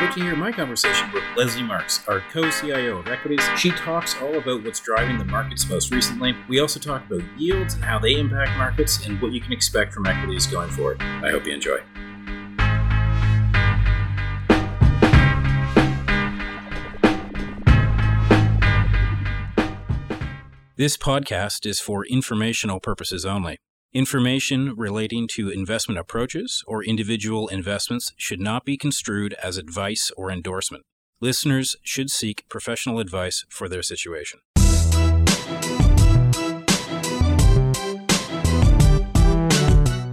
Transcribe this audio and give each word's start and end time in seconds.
about 0.00 0.14
to 0.14 0.22
hear 0.22 0.34
my 0.34 0.50
conversation 0.50 1.12
with 1.12 1.22
Lesley 1.36 1.62
Marks, 1.62 2.00
our 2.08 2.22
co 2.32 2.50
CIO 2.50 2.98
of 2.98 3.08
Equities. 3.08 3.42
She 3.58 3.70
talks 3.70 4.16
all 4.22 4.34
about 4.34 4.64
what's 4.64 4.80
driving 4.80 5.18
the 5.18 5.26
markets 5.26 5.68
most 5.68 5.90
recently. 5.92 6.34
We 6.48 6.58
also 6.58 6.80
talk 6.80 7.04
about 7.04 7.22
yields 7.36 7.74
and 7.74 7.84
how 7.84 7.98
they 7.98 8.18
impact 8.18 8.56
markets 8.56 9.06
and 9.06 9.20
what 9.20 9.32
you 9.32 9.42
can 9.42 9.52
expect 9.52 9.92
from 9.92 10.06
equities 10.06 10.46
going 10.46 10.70
forward. 10.70 11.02
I 11.02 11.30
hope 11.30 11.44
you 11.44 11.52
enjoy. 11.52 11.80
This 20.76 20.96
podcast 20.96 21.66
is 21.66 21.78
for 21.78 22.06
informational 22.06 22.80
purposes 22.80 23.26
only. 23.26 23.58
Information 23.92 24.76
relating 24.76 25.26
to 25.26 25.50
investment 25.50 25.98
approaches 25.98 26.62
or 26.68 26.84
individual 26.84 27.48
investments 27.48 28.12
should 28.16 28.40
not 28.40 28.64
be 28.64 28.76
construed 28.76 29.34
as 29.42 29.56
advice 29.56 30.12
or 30.16 30.30
endorsement. 30.30 30.84
Listeners 31.20 31.74
should 31.82 32.08
seek 32.08 32.48
professional 32.48 33.00
advice 33.00 33.44
for 33.48 33.68
their 33.68 33.82
situation. 33.82 34.38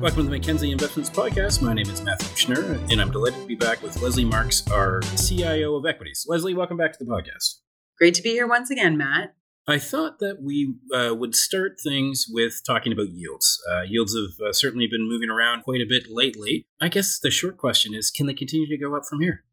Welcome 0.02 0.24
to 0.24 0.24
the 0.24 0.30
Mackenzie 0.32 0.72
Investments 0.72 1.12
Podcast. 1.12 1.62
My 1.62 1.74
name 1.76 1.88
is 1.88 2.02
Matthew 2.02 2.30
Schnurr, 2.30 2.92
and 2.92 3.00
I'm 3.00 3.12
delighted 3.12 3.42
to 3.42 3.46
be 3.46 3.54
back 3.54 3.84
with 3.84 4.02
Lesley 4.02 4.26
Marks, 4.26 4.68
our 4.72 5.02
CIO 5.18 5.76
of 5.76 5.86
Equities. 5.86 6.26
Lesley, 6.28 6.56
welcome 6.56 6.78
back 6.78 6.98
to 6.98 7.06
the 7.06 7.12
podcast. 7.12 7.60
Great 8.00 8.16
to 8.16 8.24
be 8.24 8.32
here 8.32 8.48
once 8.48 8.72
again, 8.72 8.98
Matt. 8.98 9.36
I 9.70 9.80
thought 9.80 10.20
that 10.20 10.42
we 10.42 10.76
uh, 10.96 11.14
would 11.14 11.36
start 11.36 11.74
things 11.84 12.26
with 12.30 12.62
talking 12.66 12.94
about 12.94 13.10
yields. 13.10 13.62
Uh, 13.70 13.82
yields 13.82 14.16
have 14.16 14.48
uh, 14.48 14.54
certainly 14.54 14.88
been 14.88 15.08
moving 15.08 15.30
around 15.30 15.64
quite 15.64 15.82
a 15.82 15.86
bit 15.88 16.06
lately. 16.10 16.66
I 16.80 16.88
guess 16.88 17.20
the 17.20 17.30
short 17.30 17.58
question 17.58 17.94
is 17.94 18.10
can 18.10 18.28
they 18.28 18.34
continue 18.34 18.68
to 18.68 18.78
go 18.78 18.96
up 18.96 19.04
from 19.10 19.20
here? 19.20 19.44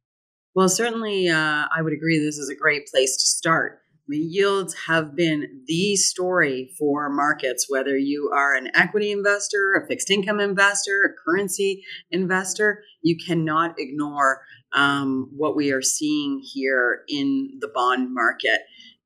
Well, 0.54 0.68
certainly, 0.68 1.28
uh, 1.28 1.66
I 1.76 1.82
would 1.82 1.92
agree 1.92 2.20
this 2.20 2.38
is 2.38 2.48
a 2.48 2.54
great 2.54 2.86
place 2.86 3.16
to 3.16 3.26
start. 3.26 3.80
I 3.90 4.06
mean, 4.06 4.30
yields 4.30 4.74
have 4.86 5.16
been 5.16 5.62
the 5.66 5.96
story 5.96 6.70
for 6.78 7.08
markets, 7.08 7.66
whether 7.68 7.96
you 7.96 8.30
are 8.32 8.54
an 8.54 8.70
equity 8.74 9.10
investor, 9.10 9.82
a 9.82 9.88
fixed 9.88 10.10
income 10.10 10.38
investor, 10.38 10.92
a 11.04 11.28
currency 11.28 11.82
investor, 12.12 12.84
you 13.02 13.16
cannot 13.16 13.74
ignore 13.78 14.42
um, 14.74 15.30
what 15.34 15.56
we 15.56 15.72
are 15.72 15.82
seeing 15.82 16.40
here 16.44 17.00
in 17.08 17.58
the 17.60 17.68
bond 17.68 18.12
market. 18.12 18.60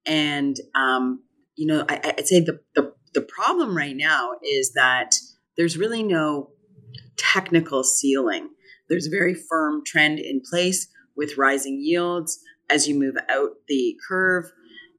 And 0.09 0.57
um, 0.75 1.23
you 1.55 1.67
know, 1.67 1.85
I, 1.89 2.15
would 2.17 2.27
say 2.27 2.41
the, 2.41 2.61
the 2.75 2.93
the 3.15 3.21
problem 3.23 3.77
right 3.77 3.97
now 3.97 4.33
is 4.43 4.73
that 4.73 5.13
there's 5.57 5.77
really 5.77 6.03
no 6.03 6.51
technical 7.17 7.85
ceiling. 7.85 8.51
There's 8.89 9.07
a 9.07 9.11
very 9.11 9.35
firm 9.35 9.83
trend 9.85 10.19
in 10.19 10.41
place 10.49 10.89
with 11.17 11.37
rising 11.37 11.81
yields 11.81 12.39
as 12.71 12.87
you 12.89 12.99
move 12.99 13.17
out 13.29 13.51
the 13.67 13.97
curve. 14.09 14.51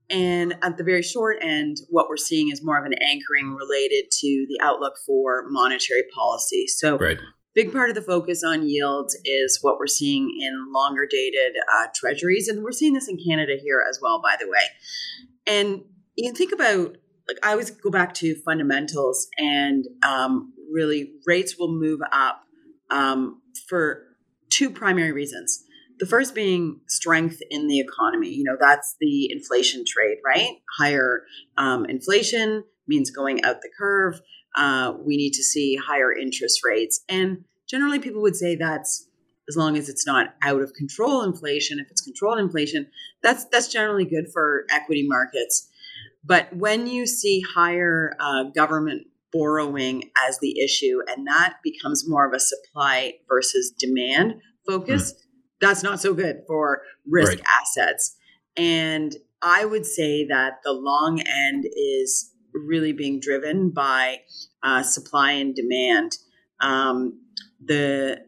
And 0.10 0.56
at 0.64 0.78
the 0.78 0.84
very 0.84 1.04
short 1.04 1.38
end, 1.42 1.78
what 1.90 2.10
we're 2.10 2.18
seeing 2.18 2.52
is 2.52 2.64
more 2.64 2.80
of 2.80 2.86
an 2.86 2.94
anchoring 3.02 3.56
related 3.56 4.10
to 4.12 4.46
the 4.50 4.60
outlook 4.62 4.94
for 5.06 5.46
monetary 5.50 6.04
policy. 6.14 6.66
So, 6.68 6.98
right. 6.98 7.20
Big 7.56 7.72
part 7.72 7.90
of 7.90 7.96
the 7.96 8.02
focus 8.02 8.44
on 8.44 8.68
yields 8.68 9.18
is 9.26 9.60
what 9.62 9.78
we're 9.80 9.88
seeing 9.88 10.30
in 10.40 10.72
longer 10.74 11.08
dated 11.10 11.56
uh, 11.78 11.88
treasuries. 11.96 12.48
And 12.48 12.64
we're 12.64 12.72
seeing 12.72 12.94
this 12.94 13.10
in 13.10 13.18
Canada 13.18 13.58
here 13.62 13.84
as 13.90 14.00
well, 14.02 14.22
by 14.22 14.36
the 14.40 14.48
way. 14.48 14.62
And 15.48 15.82
you 16.16 16.34
think 16.34 16.52
about, 16.52 16.98
like, 17.28 17.38
I 17.44 17.52
always 17.52 17.72
go 17.72 17.90
back 17.90 18.14
to 18.16 18.36
fundamentals, 18.46 19.28
and 19.38 19.86
um, 20.04 20.54
really 20.72 21.14
rates 21.26 21.58
will 21.58 21.72
move 21.72 22.02
up 22.12 22.44
um, 22.90 23.42
for 23.68 24.04
two 24.50 24.70
primary 24.70 25.12
reasons. 25.12 25.64
The 26.00 26.06
first 26.06 26.34
being 26.34 26.82
strength 26.88 27.40
in 27.50 27.68
the 27.68 27.80
economy. 27.80 28.30
You 28.30 28.44
know, 28.46 28.58
that's 28.60 28.96
the 29.00 29.32
inflation 29.32 29.84
trade, 29.86 30.18
right? 30.26 30.58
Higher 30.78 31.24
um, 31.58 31.86
inflation 31.86 32.64
means 32.88 33.12
going 33.12 33.44
out 33.44 33.62
the 33.62 33.70
curve. 33.78 34.22
Uh, 34.56 34.94
we 35.06 35.18
need 35.18 35.32
to 35.32 35.44
see 35.44 35.76
higher 35.76 36.14
interest 36.14 36.62
rates. 36.64 37.02
And 37.08 37.46
generally, 37.70 38.00
people 38.00 38.22
would 38.22 38.36
say 38.36 38.56
that's 38.56 39.08
as 39.48 39.56
long 39.56 39.78
as 39.78 39.90
it's 39.90 40.06
not 40.06 40.36
out 40.44 40.62
of 40.62 40.74
control 40.74 41.24
inflation. 41.24 41.80
If 41.80 41.90
it's 41.90 42.02
controlled 42.02 42.40
inflation, 42.40 42.88
that's 43.24 43.46
that's 43.46 43.68
generally 43.68 44.06
good 44.06 44.26
for 44.34 44.66
equity 44.72 45.06
markets. 45.08 45.70
But 46.24 46.56
when 46.56 46.88
you 46.88 47.08
see 47.08 47.42
higher 47.42 48.16
uh, 48.20 48.44
government 48.56 49.08
borrowing 49.32 50.12
as 50.28 50.40
the 50.40 50.60
issue, 50.60 51.00
and 51.08 51.28
that 51.28 51.58
becomes 51.64 52.08
more 52.08 52.28
of 52.28 52.34
a 52.34 52.40
supply 52.40 53.14
versus 53.28 53.72
demand 53.78 54.36
focus, 54.68 55.14
mm 55.14 55.26
that's 55.62 55.84
not 55.84 56.00
so 56.00 56.14
good 56.14 56.42
for 56.48 56.82
risk 57.06 57.34
right. 57.34 57.42
assets. 57.62 58.16
And 58.56 59.16
I 59.42 59.66
would 59.66 59.86
say 59.86 60.26
that 60.28 60.60
the 60.64 60.74
long 60.74 61.22
end 61.22 61.66
is 61.66 62.34
really 62.54 62.94
being 62.94 63.20
driven 63.20 63.70
by 63.70 64.20
uh, 64.64 64.84
supply 64.84 65.32
and 65.32 65.56
demand. 65.56 66.14
Um, 66.62 67.22
the 67.64 68.20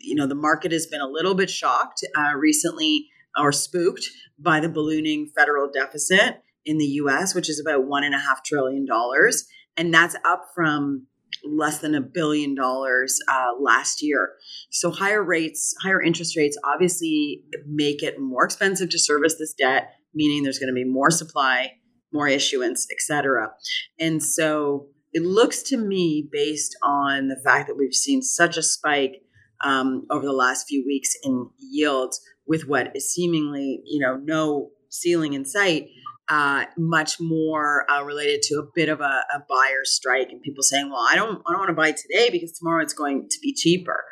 you 0.00 0.14
know 0.14 0.26
the 0.26 0.34
market 0.34 0.72
has 0.72 0.86
been 0.86 1.00
a 1.00 1.08
little 1.08 1.34
bit 1.34 1.50
shocked 1.50 2.04
uh, 2.16 2.34
recently 2.36 3.08
or 3.36 3.52
spooked 3.52 4.08
by 4.38 4.60
the 4.60 4.68
ballooning 4.68 5.30
federal 5.36 5.70
deficit 5.70 6.42
in 6.64 6.78
the 6.78 6.84
U.S., 6.84 7.34
which 7.34 7.48
is 7.48 7.60
about 7.60 7.86
one 7.86 8.04
and 8.04 8.14
a 8.14 8.18
half 8.18 8.44
trillion 8.44 8.84
dollars, 8.84 9.46
and 9.76 9.92
that's 9.92 10.16
up 10.24 10.46
from 10.54 11.06
less 11.44 11.78
than 11.78 11.94
a 11.94 12.00
billion 12.00 12.54
dollars 12.54 13.18
uh, 13.28 13.50
last 13.60 14.02
year. 14.02 14.34
So 14.70 14.90
higher 14.90 15.22
rates, 15.22 15.74
higher 15.82 16.02
interest 16.02 16.36
rates, 16.36 16.58
obviously 16.64 17.42
make 17.66 18.02
it 18.02 18.18
more 18.18 18.44
expensive 18.44 18.90
to 18.90 18.98
service 18.98 19.36
this 19.38 19.54
debt, 19.54 19.90
meaning 20.14 20.42
there's 20.42 20.58
going 20.58 20.68
to 20.68 20.74
be 20.74 20.84
more 20.84 21.10
supply, 21.10 21.72
more 22.12 22.28
issuance, 22.28 22.86
etc. 22.92 23.50
And 23.98 24.22
so 24.22 24.86
it 25.12 25.22
looks 25.22 25.62
to 25.64 25.76
me, 25.76 26.28
based 26.30 26.76
on 26.82 27.28
the 27.28 27.40
fact 27.44 27.68
that 27.68 27.76
we've 27.76 27.94
seen 27.94 28.22
such 28.22 28.56
a 28.56 28.62
spike 28.62 29.22
um, 29.64 30.06
over 30.10 30.24
the 30.24 30.32
last 30.32 30.66
few 30.68 30.84
weeks 30.86 31.14
in 31.22 31.48
yields, 31.58 32.20
with 32.46 32.66
what 32.66 32.94
is 32.94 33.12
seemingly, 33.12 33.82
you 33.84 34.00
know, 34.00 34.16
no 34.22 34.70
ceiling 34.88 35.34
in 35.34 35.44
sight, 35.44 35.88
uh, 36.28 36.64
much 36.76 37.20
more 37.20 37.90
uh, 37.90 38.02
related 38.02 38.42
to 38.42 38.56
a 38.56 38.66
bit 38.74 38.88
of 38.88 39.00
a, 39.00 39.24
a, 39.34 39.42
buyer 39.48 39.84
strike 39.84 40.28
and 40.30 40.42
people 40.42 40.62
saying, 40.62 40.90
"Well, 40.90 41.06
I 41.08 41.14
don't, 41.14 41.42
I 41.46 41.52
don't 41.52 41.58
want 41.58 41.70
to 41.70 41.74
buy 41.74 41.92
today 41.92 42.28
because 42.30 42.52
tomorrow 42.52 42.82
it's 42.82 42.92
going 42.92 43.28
to 43.30 43.38
be 43.40 43.54
cheaper." 43.54 44.04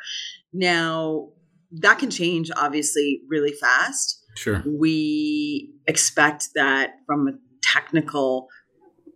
Now 0.51 1.29
that 1.71 1.99
can 1.99 2.09
change, 2.09 2.49
obviously, 2.55 3.21
really 3.29 3.51
fast. 3.53 4.23
Sure. 4.35 4.63
We 4.65 5.73
expect 5.87 6.49
that 6.55 6.91
from 7.05 7.27
a 7.27 7.31
technical, 7.77 8.47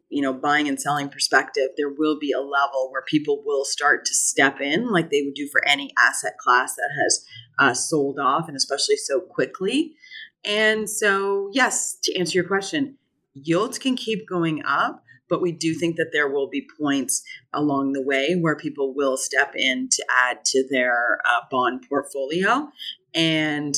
you 0.10 0.22
know, 0.22 0.34
buying 0.34 0.68
and 0.68 0.80
selling 0.80 1.10
perspective, 1.10 1.70
there 1.78 1.90
will 1.90 2.18
be 2.20 2.32
a 2.32 2.40
level 2.40 2.90
where 2.92 3.04
people 3.08 3.42
will 3.46 3.66
start 3.66 4.06
to 4.06 4.14
step 4.14 4.60
in, 4.60 4.92
like 4.92 5.10
they 5.10 5.22
would 5.24 5.36
do 5.36 5.48
for 5.52 5.66
any 5.68 5.92
asset 5.98 6.34
class 6.38 6.76
that 6.76 6.90
has 7.02 7.26
uh, 7.60 7.74
sold 7.74 8.20
off, 8.20 8.48
and 8.48 8.58
especially 8.58 8.98
so 8.98 9.20
quickly. 9.20 9.96
And 10.44 10.90
so, 10.90 11.50
yes, 11.54 11.98
to 12.04 12.18
answer 12.18 12.38
your 12.38 12.48
question, 12.48 12.98
yields 13.34 13.78
can 13.78 13.96
keep 13.96 14.28
going 14.28 14.64
up, 14.66 15.04
but 15.30 15.42
we 15.42 15.52
do 15.52 15.74
think 15.74 15.96
that 15.96 16.10
there 16.12 16.30
will 16.30 16.50
be 16.50 16.68
points 16.80 17.24
along 17.54 17.94
the 17.94 18.02
way 18.02 18.34
where 18.34 18.56
people 18.56 18.94
will 18.94 19.18
step 19.18 19.54
in 19.56 19.88
to 19.90 20.06
add 20.24 20.44
to 20.46 20.68
their 20.70 21.20
uh, 21.26 21.42
bond 21.50 21.86
portfolio. 21.88 22.70
And 23.14 23.76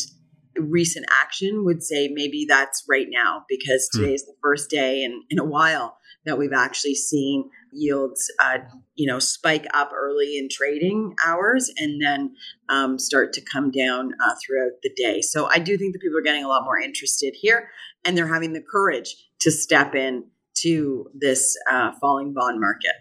recent 0.58 1.06
action 1.12 1.66
would 1.66 1.84
say 1.84 2.10
maybe 2.14 2.46
that's 2.48 2.84
right 2.90 3.08
now 3.10 3.46
because 3.50 3.90
hmm. 3.94 4.02
today 4.02 4.14
is 4.14 4.26
the 4.26 4.36
first 4.42 4.70
day 4.70 5.04
in, 5.04 5.24
in 5.30 5.40
a 5.40 5.46
while 5.46 5.98
that 6.26 6.38
we've 6.38 6.54
actually 6.54 6.96
seen 6.96 7.50
yields, 7.72 8.32
uh, 8.40 8.60
you 8.96 9.08
know, 9.08 9.20
spike 9.20 9.66
up 9.74 9.92
early 9.94 10.38
in 10.38 10.48
trading 10.50 11.16
hours 11.26 11.72
and 11.78 12.02
then 12.02 12.36
um, 12.70 12.98
start 12.98 13.34
to 13.34 13.42
come 13.42 13.72
down 13.72 14.12
uh, 14.24 14.34
throughout 14.46 14.72
the 14.84 14.92
day. 14.96 15.22
So 15.22 15.50
I 15.50 15.60
do 15.60 15.78
think 15.78 15.94
that 15.94 16.00
people 16.00 16.18
are 16.18 16.24
getting 16.24 16.44
a 16.44 16.48
lot 16.48 16.64
more 16.64 16.80
interested 16.80 17.34
here, 17.36 17.70
and 18.06 18.18
they're 18.18 18.34
having 18.34 18.54
the 18.54 18.62
courage 18.62 19.16
to 19.42 19.52
step 19.52 19.96
in 19.96 20.26
to 20.58 21.10
this 21.14 21.58
uh, 21.70 21.92
falling 22.00 22.34
bond 22.34 22.60
market. 22.60 22.94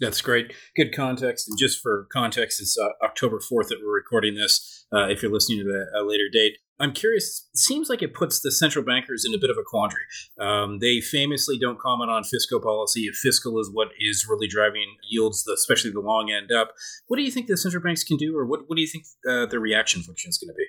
That's 0.00 0.20
great. 0.20 0.52
Good 0.74 0.94
context. 0.94 1.48
And 1.48 1.56
just 1.56 1.80
for 1.80 2.08
context, 2.12 2.60
it's 2.60 2.76
uh, 2.76 2.88
October 3.04 3.38
4th 3.38 3.68
that 3.68 3.78
we're 3.82 3.94
recording 3.94 4.34
this. 4.34 4.84
Uh, 4.92 5.06
if 5.08 5.22
you're 5.22 5.32
listening 5.32 5.60
to 5.60 5.86
a 5.96 6.02
later 6.04 6.28
date, 6.30 6.58
I'm 6.82 6.92
curious. 6.92 7.48
Seems 7.54 7.88
like 7.88 8.02
it 8.02 8.12
puts 8.12 8.40
the 8.40 8.50
central 8.50 8.84
bankers 8.84 9.24
in 9.24 9.32
a 9.32 9.38
bit 9.38 9.50
of 9.50 9.56
a 9.56 9.62
quandary. 9.62 10.02
Um, 10.40 10.80
they 10.80 11.00
famously 11.00 11.56
don't 11.56 11.78
comment 11.78 12.10
on 12.10 12.24
fiscal 12.24 12.60
policy. 12.60 13.02
If 13.02 13.14
fiscal 13.14 13.60
is 13.60 13.70
what 13.72 13.90
is 14.00 14.26
really 14.28 14.48
driving 14.48 14.96
yields, 15.08 15.46
especially 15.46 15.92
the 15.92 16.00
long 16.00 16.32
end 16.32 16.50
up, 16.50 16.72
what 17.06 17.18
do 17.18 17.22
you 17.22 17.30
think 17.30 17.46
the 17.46 17.56
central 17.56 17.84
banks 17.84 18.02
can 18.02 18.16
do, 18.16 18.36
or 18.36 18.44
what, 18.46 18.62
what 18.66 18.74
do 18.74 18.82
you 18.82 18.88
think 18.88 19.04
uh, 19.28 19.46
the 19.46 19.60
reaction 19.60 20.02
function 20.02 20.30
is 20.30 20.38
going 20.38 20.48
to 20.48 20.54
be? 20.54 20.66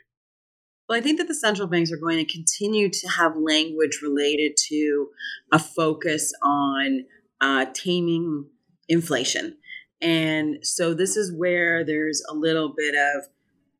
Well, 0.88 1.00
I 1.00 1.01
think 1.01 1.18
that 1.18 1.27
the 1.27 1.33
central 1.33 1.68
banks 1.68 1.92
are 1.92 1.98
going 1.98 2.24
to 2.24 2.31
continue 2.31 2.89
to 2.89 3.07
have 3.18 3.36
language 3.36 4.00
related 4.04 4.51
to 4.69 5.07
a 5.51 5.57
focus 5.57 6.31
on 6.44 7.06
uh, 7.42 7.66
taming 7.74 8.45
inflation. 8.88 9.57
And 10.00 10.57
so 10.62 10.94
this 10.94 11.18
is 11.18 11.33
where 11.36 11.83
there's 11.83 12.21
a 12.30 12.36
little 12.36 12.74
bit 12.77 12.94
of 12.94 13.30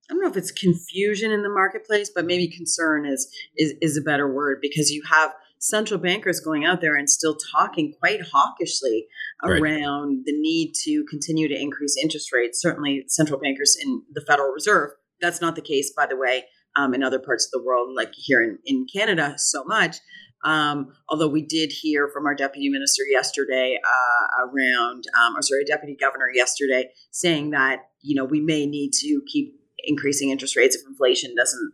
I 0.09 0.13
don't 0.13 0.21
know 0.21 0.29
if 0.29 0.38
it's 0.38 0.51
confusion 0.51 1.31
in 1.31 1.44
the 1.44 1.50
marketplace, 1.50 2.11
but 2.13 2.25
maybe 2.25 2.47
concern 2.50 3.05
is 3.05 3.27
is 3.57 3.73
is 3.81 3.97
a 3.97 4.01
better 4.01 4.31
word 4.31 4.59
because 4.61 4.91
you 4.91 5.01
have 5.09 5.33
central 5.59 6.00
bankers 6.00 6.41
going 6.41 6.65
out 6.65 6.81
there 6.81 6.95
and 6.95 7.09
still 7.09 7.38
talking 7.55 7.94
quite 8.00 8.19
hawkishly 8.21 9.07
right. 9.41 9.61
around 9.61 10.23
the 10.25 10.33
need 10.33 10.73
to 10.83 11.05
continue 11.09 11.47
to 11.47 11.59
increase 11.59 11.95
interest 12.01 12.33
rates. 12.33 12.61
Certainly, 12.61 13.05
central 13.07 13.39
bankers 13.39 13.77
in 13.81 14.03
the 14.13 14.21
Federal 14.27 14.51
Reserve. 14.51 14.91
That's 15.21 15.39
not 15.39 15.55
the 15.55 15.61
case, 15.61 15.94
by 15.95 16.05
the 16.05 16.17
way, 16.17 16.44
um, 16.75 16.94
in 16.94 17.01
other 17.01 17.19
parts 17.19 17.45
of 17.45 17.51
the 17.51 17.65
world, 17.65 17.95
like 17.95 18.11
here 18.13 18.41
in, 18.41 18.59
in 18.65 18.85
Canada, 18.94 19.35
so 19.38 19.63
much. 19.63 19.97
Um, 20.44 20.91
although 21.07 21.29
we 21.29 21.45
did 21.45 21.71
hear 21.71 22.09
from 22.13 22.25
our 22.25 22.35
deputy 22.35 22.67
minister 22.67 23.03
yesterday 23.09 23.79
uh, 23.81 24.47
around, 24.47 25.05
um, 25.17 25.38
or 25.38 25.41
sorry, 25.41 25.63
deputy 25.63 25.95
governor 25.95 26.27
yesterday 26.33 26.89
saying 27.11 27.51
that 27.51 27.83
you 28.01 28.15
know 28.15 28.25
we 28.25 28.41
may 28.41 28.65
need 28.65 28.91
to 29.00 29.21
keep 29.31 29.62
increasing 29.83 30.30
interest 30.30 30.56
rates 30.56 30.75
if 30.75 30.81
inflation 30.88 31.35
doesn't 31.35 31.74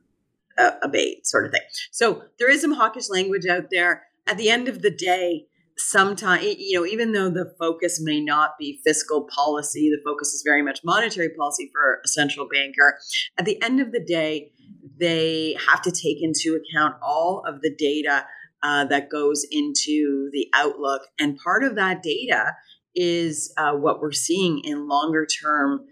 uh, 0.57 0.71
abate, 0.83 1.25
sort 1.25 1.45
of 1.45 1.51
thing. 1.51 1.61
So 1.91 2.23
there 2.37 2.49
is 2.49 2.61
some 2.61 2.73
hawkish 2.73 3.09
language 3.09 3.45
out 3.45 3.67
there. 3.71 4.03
At 4.27 4.37
the 4.37 4.49
end 4.49 4.67
of 4.67 4.81
the 4.81 4.91
day, 4.91 5.47
sometimes 5.77 6.43
you 6.43 6.77
know 6.77 6.85
even 6.85 7.13
though 7.13 7.29
the 7.29 7.53
focus 7.57 8.01
may 8.01 8.19
not 8.19 8.57
be 8.59 8.81
fiscal 8.83 9.25
policy 9.33 9.89
the 9.89 10.01
focus 10.03 10.33
is 10.33 10.43
very 10.45 10.61
much 10.61 10.81
monetary 10.83 11.29
policy 11.29 11.71
for 11.71 12.01
a 12.03 12.07
central 12.09 12.45
banker 12.49 12.99
at 13.37 13.45
the 13.45 13.57
end 13.63 13.79
of 13.79 13.93
the 13.93 14.03
day 14.03 14.51
they 14.99 15.55
have 15.69 15.81
to 15.81 15.89
take 15.89 16.21
into 16.21 16.59
account 16.59 16.95
all 17.01 17.43
of 17.47 17.61
the 17.61 17.73
data 17.73 18.25
uh, 18.61 18.85
that 18.85 19.09
goes 19.09 19.45
into 19.49 20.29
the 20.33 20.47
outlook. 20.53 21.01
And 21.19 21.37
part 21.37 21.63
of 21.63 21.75
that 21.75 22.03
data 22.03 22.53
is 22.95 23.53
uh, 23.57 23.73
what 23.73 24.01
we're 24.01 24.11
seeing 24.11 24.59
in 24.63 24.87
longer 24.87 25.25
term 25.25 25.85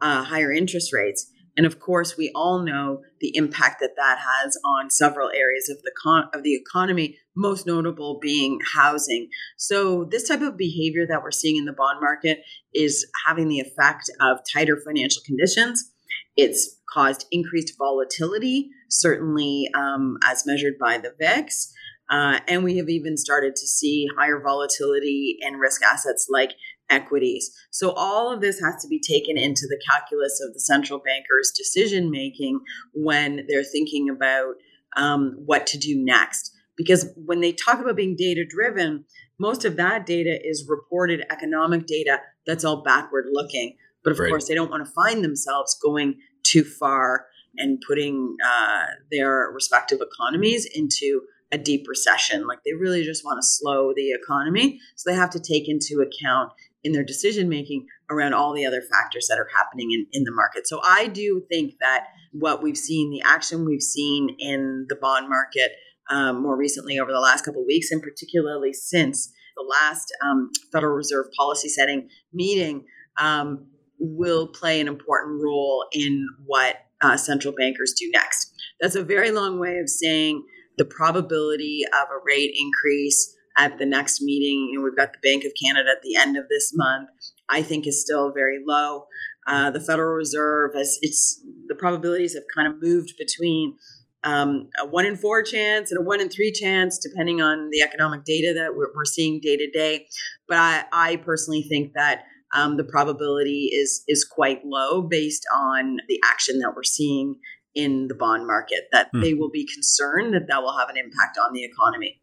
uh, 0.00 0.24
higher 0.24 0.52
interest 0.52 0.92
rates. 0.92 1.30
And 1.56 1.66
of 1.66 1.78
course, 1.78 2.16
we 2.16 2.32
all 2.34 2.64
know 2.64 3.02
the 3.20 3.34
impact 3.36 3.80
that 3.80 3.94
that 3.96 4.18
has 4.18 4.58
on 4.64 4.90
several 4.90 5.30
areas 5.30 5.68
of 5.68 5.82
the 5.82 5.92
con- 6.02 6.28
of 6.34 6.42
the 6.42 6.54
economy, 6.54 7.18
most 7.36 7.66
notable 7.66 8.18
being 8.20 8.58
housing. 8.74 9.28
So, 9.56 10.04
this 10.04 10.28
type 10.28 10.40
of 10.40 10.56
behavior 10.56 11.06
that 11.06 11.22
we're 11.22 11.30
seeing 11.30 11.56
in 11.56 11.64
the 11.64 11.72
bond 11.72 12.00
market 12.00 12.40
is 12.72 13.06
having 13.26 13.48
the 13.48 13.60
effect 13.60 14.10
of 14.20 14.38
tighter 14.52 14.80
financial 14.84 15.22
conditions. 15.24 15.92
It's 16.36 16.80
caused 16.92 17.26
increased 17.30 17.74
volatility, 17.78 18.70
certainly 18.90 19.68
um, 19.76 20.18
as 20.24 20.44
measured 20.46 20.74
by 20.80 20.98
the 20.98 21.14
VIX. 21.18 21.72
Uh, 22.10 22.40
and 22.48 22.62
we 22.64 22.76
have 22.76 22.88
even 22.88 23.16
started 23.16 23.56
to 23.56 23.66
see 23.66 24.06
higher 24.18 24.40
volatility 24.40 25.38
in 25.40 25.54
risk 25.54 25.82
assets 25.82 26.26
like 26.30 26.50
equities. 26.90 27.50
So, 27.70 27.92
all 27.92 28.32
of 28.32 28.40
this 28.40 28.60
has 28.60 28.82
to 28.82 28.88
be 28.88 29.00
taken 29.00 29.36
into 29.36 29.66
the 29.68 29.80
calculus 29.88 30.40
of 30.46 30.54
the 30.54 30.60
central 30.60 30.98
banker's 30.98 31.52
decision 31.56 32.10
making 32.10 32.60
when 32.92 33.46
they're 33.48 33.64
thinking 33.64 34.08
about 34.08 34.54
um, 34.96 35.34
what 35.44 35.66
to 35.68 35.78
do 35.78 35.96
next. 35.96 36.52
Because 36.76 37.12
when 37.16 37.40
they 37.40 37.52
talk 37.52 37.80
about 37.80 37.96
being 37.96 38.16
data 38.16 38.44
driven, 38.44 39.04
most 39.38 39.64
of 39.64 39.76
that 39.76 40.06
data 40.06 40.38
is 40.42 40.66
reported 40.68 41.24
economic 41.30 41.86
data 41.86 42.18
that's 42.46 42.64
all 42.64 42.82
backward 42.82 43.26
looking. 43.30 43.76
But 44.02 44.12
of 44.12 44.18
right. 44.18 44.28
course, 44.28 44.48
they 44.48 44.54
don't 44.54 44.70
want 44.70 44.84
to 44.84 44.92
find 44.92 45.24
themselves 45.24 45.78
going 45.82 46.18
too 46.42 46.64
far 46.64 47.26
and 47.56 47.82
putting 47.86 48.36
uh, 48.44 48.84
their 49.10 49.50
respective 49.52 50.00
economies 50.00 50.66
into 50.74 51.22
a 51.52 51.58
deep 51.58 51.86
recession. 51.88 52.46
Like 52.46 52.58
they 52.64 52.74
really 52.74 53.04
just 53.04 53.24
want 53.24 53.38
to 53.40 53.46
slow 53.46 53.92
the 53.94 54.10
economy. 54.10 54.80
So 54.96 55.10
they 55.10 55.16
have 55.16 55.30
to 55.30 55.40
take 55.40 55.68
into 55.68 56.04
account 56.04 56.52
in 56.84 56.92
their 56.92 57.04
decision 57.04 57.48
making 57.48 57.86
around 58.10 58.34
all 58.34 58.54
the 58.54 58.66
other 58.66 58.82
factors 58.82 59.26
that 59.28 59.38
are 59.38 59.48
happening 59.56 59.90
in, 59.90 60.06
in 60.12 60.24
the 60.24 60.32
market. 60.32 60.68
So 60.68 60.80
I 60.84 61.08
do 61.08 61.42
think 61.50 61.74
that 61.80 62.04
what 62.32 62.62
we've 62.62 62.76
seen, 62.76 63.10
the 63.10 63.22
action 63.26 63.64
we've 63.64 63.82
seen 63.82 64.36
in 64.38 64.86
the 64.88 64.96
bond 64.96 65.28
market 65.28 65.72
um, 66.10 66.42
more 66.42 66.56
recently 66.56 66.98
over 66.98 67.10
the 67.10 67.20
last 67.20 67.44
couple 67.44 67.62
of 67.62 67.66
weeks, 67.66 67.90
and 67.90 68.02
particularly 68.02 68.72
since 68.72 69.32
the 69.56 69.64
last 69.68 70.12
um, 70.22 70.50
Federal 70.72 70.94
Reserve 70.94 71.26
policy 71.36 71.68
setting 71.68 72.08
meeting, 72.32 72.84
um, 73.18 73.66
will 73.98 74.48
play 74.48 74.80
an 74.80 74.88
important 74.88 75.42
role 75.42 75.86
in 75.92 76.28
what 76.44 76.76
uh, 77.00 77.16
central 77.16 77.54
bankers 77.56 77.94
do 77.98 78.10
next. 78.12 78.52
That's 78.80 78.96
a 78.96 79.04
very 79.04 79.30
long 79.30 79.58
way 79.58 79.78
of 79.78 79.88
saying 79.88 80.44
the 80.76 80.84
probability 80.84 81.82
of 81.86 82.08
a 82.08 82.22
rate 82.24 82.54
increase 82.58 83.33
at 83.56 83.78
the 83.78 83.86
next 83.86 84.20
meeting, 84.20 84.68
you 84.70 84.78
know, 84.78 84.84
we've 84.84 84.96
got 84.96 85.12
the 85.12 85.18
Bank 85.22 85.44
of 85.44 85.52
Canada 85.62 85.90
at 85.90 86.02
the 86.02 86.16
end 86.16 86.36
of 86.36 86.48
this 86.48 86.72
month, 86.74 87.08
I 87.48 87.62
think 87.62 87.86
is 87.86 88.00
still 88.00 88.32
very 88.32 88.58
low. 88.66 89.06
Uh, 89.46 89.70
the 89.70 89.80
Federal 89.80 90.14
Reserve, 90.14 90.72
as 90.74 90.98
it's 91.02 91.40
the 91.68 91.74
probabilities 91.74 92.34
have 92.34 92.44
kind 92.54 92.66
of 92.66 92.80
moved 92.80 93.12
between 93.18 93.76
um, 94.24 94.70
a 94.80 94.86
one 94.86 95.04
in 95.04 95.16
four 95.16 95.42
chance 95.42 95.92
and 95.92 96.00
a 96.00 96.02
one 96.02 96.20
in 96.20 96.30
three 96.30 96.50
chance, 96.50 96.98
depending 96.98 97.42
on 97.42 97.68
the 97.70 97.82
economic 97.82 98.24
data 98.24 98.54
that 98.54 98.74
we're, 98.74 98.88
we're 98.94 99.04
seeing 99.04 99.40
day 99.40 99.56
to 99.56 99.70
day. 99.70 100.06
But 100.48 100.58
I, 100.58 100.84
I 100.92 101.16
personally 101.16 101.62
think 101.68 101.92
that 101.94 102.22
um, 102.54 102.76
the 102.76 102.84
probability 102.84 103.70
is 103.72 104.02
is 104.08 104.24
quite 104.24 104.64
low 104.64 105.02
based 105.02 105.44
on 105.54 105.98
the 106.08 106.18
action 106.24 106.58
that 106.60 106.72
we're 106.74 106.84
seeing 106.84 107.36
in 107.74 108.06
the 108.08 108.14
bond 108.14 108.46
market 108.46 108.84
that 108.92 109.08
hmm. 109.12 109.20
they 109.20 109.34
will 109.34 109.50
be 109.50 109.66
concerned 109.66 110.32
that 110.34 110.46
that 110.48 110.62
will 110.62 110.78
have 110.78 110.88
an 110.88 110.96
impact 110.96 111.36
on 111.38 111.52
the 111.52 111.64
economy. 111.64 112.20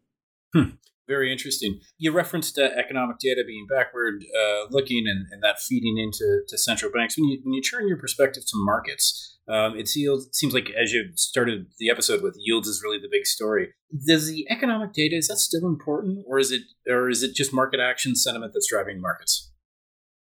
Hmm. 0.54 0.76
Very 1.08 1.32
interesting. 1.32 1.80
You 1.98 2.12
referenced 2.12 2.58
uh, 2.58 2.68
economic 2.76 3.18
data 3.18 3.42
being 3.46 3.66
backward 3.68 4.24
uh, 4.24 4.66
looking 4.70 5.04
and, 5.06 5.26
and, 5.32 5.42
that 5.42 5.58
feeding 5.58 5.98
into 5.98 6.42
to 6.46 6.56
central 6.56 6.92
banks. 6.92 7.18
When 7.18 7.24
you 7.28 7.40
when 7.42 7.54
you 7.54 7.60
turn 7.60 7.88
your 7.88 7.96
perspective 7.96 8.44
to 8.44 8.52
markets, 8.54 9.38
um, 9.48 9.76
it 9.76 9.88
seems, 9.88 10.28
seems 10.32 10.54
like 10.54 10.70
as 10.70 10.92
you 10.92 11.10
started 11.16 11.66
the 11.78 11.90
episode 11.90 12.22
with 12.22 12.36
yields 12.38 12.68
is 12.68 12.82
really 12.84 12.98
the 12.98 13.08
big 13.10 13.26
story. 13.26 13.70
Does 14.06 14.28
the 14.28 14.46
economic 14.48 14.92
data 14.92 15.16
is 15.16 15.26
that 15.26 15.38
still 15.38 15.66
important, 15.66 16.24
or 16.28 16.38
is 16.38 16.52
it 16.52 16.62
or 16.88 17.08
is 17.08 17.24
it 17.24 17.34
just 17.34 17.52
market 17.52 17.80
action 17.80 18.14
sentiment 18.14 18.52
that's 18.54 18.68
driving 18.70 19.00
markets? 19.00 19.50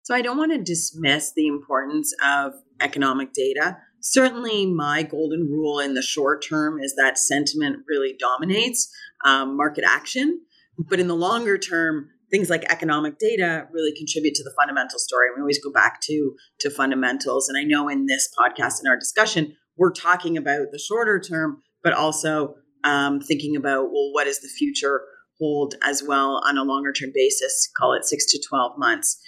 So 0.04 0.16
I 0.16 0.22
don't 0.22 0.38
want 0.38 0.54
to 0.54 0.62
dismiss 0.62 1.34
the 1.34 1.48
importance 1.48 2.14
of 2.24 2.54
economic 2.82 3.34
data 3.34 3.78
certainly 4.04 4.66
my 4.66 5.02
golden 5.02 5.50
rule 5.50 5.80
in 5.80 5.94
the 5.94 6.02
short 6.02 6.46
term 6.48 6.78
is 6.80 6.94
that 6.96 7.18
sentiment 7.18 7.78
really 7.88 8.16
dominates 8.20 8.94
um, 9.26 9.58
market 9.58 9.86
action. 9.88 10.42
But 10.78 11.00
in 11.00 11.08
the 11.08 11.16
longer 11.16 11.58
term, 11.58 12.10
things 12.32 12.50
like 12.50 12.64
economic 12.72 13.20
data 13.20 13.68
really 13.72 13.96
contribute 13.96 14.34
to 14.36 14.44
the 14.44 14.54
fundamental 14.58 15.00
story. 15.00 15.28
We 15.36 15.42
always 15.42 15.64
go 15.64 15.72
back 15.72 16.02
to 16.02 16.36
to 16.60 16.70
fundamentals. 16.70 17.50
And 17.50 17.58
I 17.58 17.64
know 17.64 17.90
in 17.90 18.06
this 18.08 18.30
podcast, 18.38 18.82
in 18.82 18.90
our 18.90 18.98
discussion, 18.98 19.56
we're 19.78 19.92
talking 19.92 20.38
about 20.38 20.68
the 20.72 20.80
shorter 20.80 21.20
term, 21.20 21.62
but 21.84 21.94
also 21.94 22.56
um, 22.84 23.22
thinking 23.22 23.56
about 23.56 23.92
well, 23.92 24.12
what 24.12 24.26
does 24.26 24.40
the 24.40 24.48
future 24.48 25.02
hold 25.40 25.76
as 25.84 26.04
well 26.04 26.42
on 26.46 26.58
a 26.58 26.64
longer 26.64 26.92
term 26.92 27.12
basis? 27.14 27.70
Call 27.78 27.94
it 27.94 28.06
six 28.06 28.26
to 28.32 28.42
twelve 28.50 28.78
months. 28.78 29.20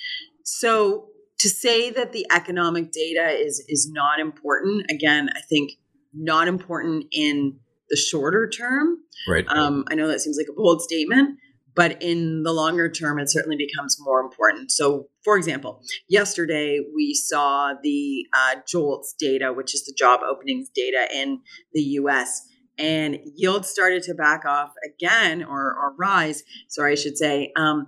So 0.43 1.09
to 1.39 1.49
say 1.49 1.89
that 1.91 2.11
the 2.11 2.25
economic 2.33 2.91
data 2.91 3.27
is 3.29 3.63
is 3.67 3.89
not 3.91 4.19
important 4.19 4.89
again 4.89 5.29
i 5.35 5.41
think 5.41 5.71
not 6.13 6.47
important 6.47 7.05
in 7.11 7.59
the 7.89 7.95
shorter 7.95 8.49
term 8.49 8.97
right 9.27 9.45
um, 9.49 9.83
i 9.89 9.95
know 9.95 10.07
that 10.07 10.21
seems 10.21 10.37
like 10.37 10.47
a 10.49 10.55
bold 10.55 10.81
statement 10.81 11.37
but 11.75 12.01
in 12.01 12.43
the 12.43 12.53
longer 12.53 12.89
term 12.89 13.19
it 13.19 13.29
certainly 13.29 13.57
becomes 13.57 13.97
more 13.99 14.21
important 14.21 14.71
so 14.71 15.07
for 15.23 15.37
example 15.37 15.81
yesterday 16.07 16.79
we 16.95 17.13
saw 17.13 17.73
the 17.83 18.25
uh, 18.33 18.55
jolts 18.67 19.13
data 19.17 19.53
which 19.53 19.73
is 19.73 19.85
the 19.85 19.93
job 19.97 20.21
openings 20.27 20.69
data 20.73 21.07
in 21.13 21.39
the 21.73 21.81
us 21.81 22.41
and 22.77 23.19
yields 23.35 23.69
started 23.69 24.03
to 24.03 24.13
back 24.13 24.43
off 24.45 24.71
again 24.85 25.43
or, 25.43 25.75
or 25.75 25.93
rise 25.97 26.43
sorry 26.69 26.93
i 26.93 26.95
should 26.95 27.17
say 27.17 27.51
um, 27.55 27.87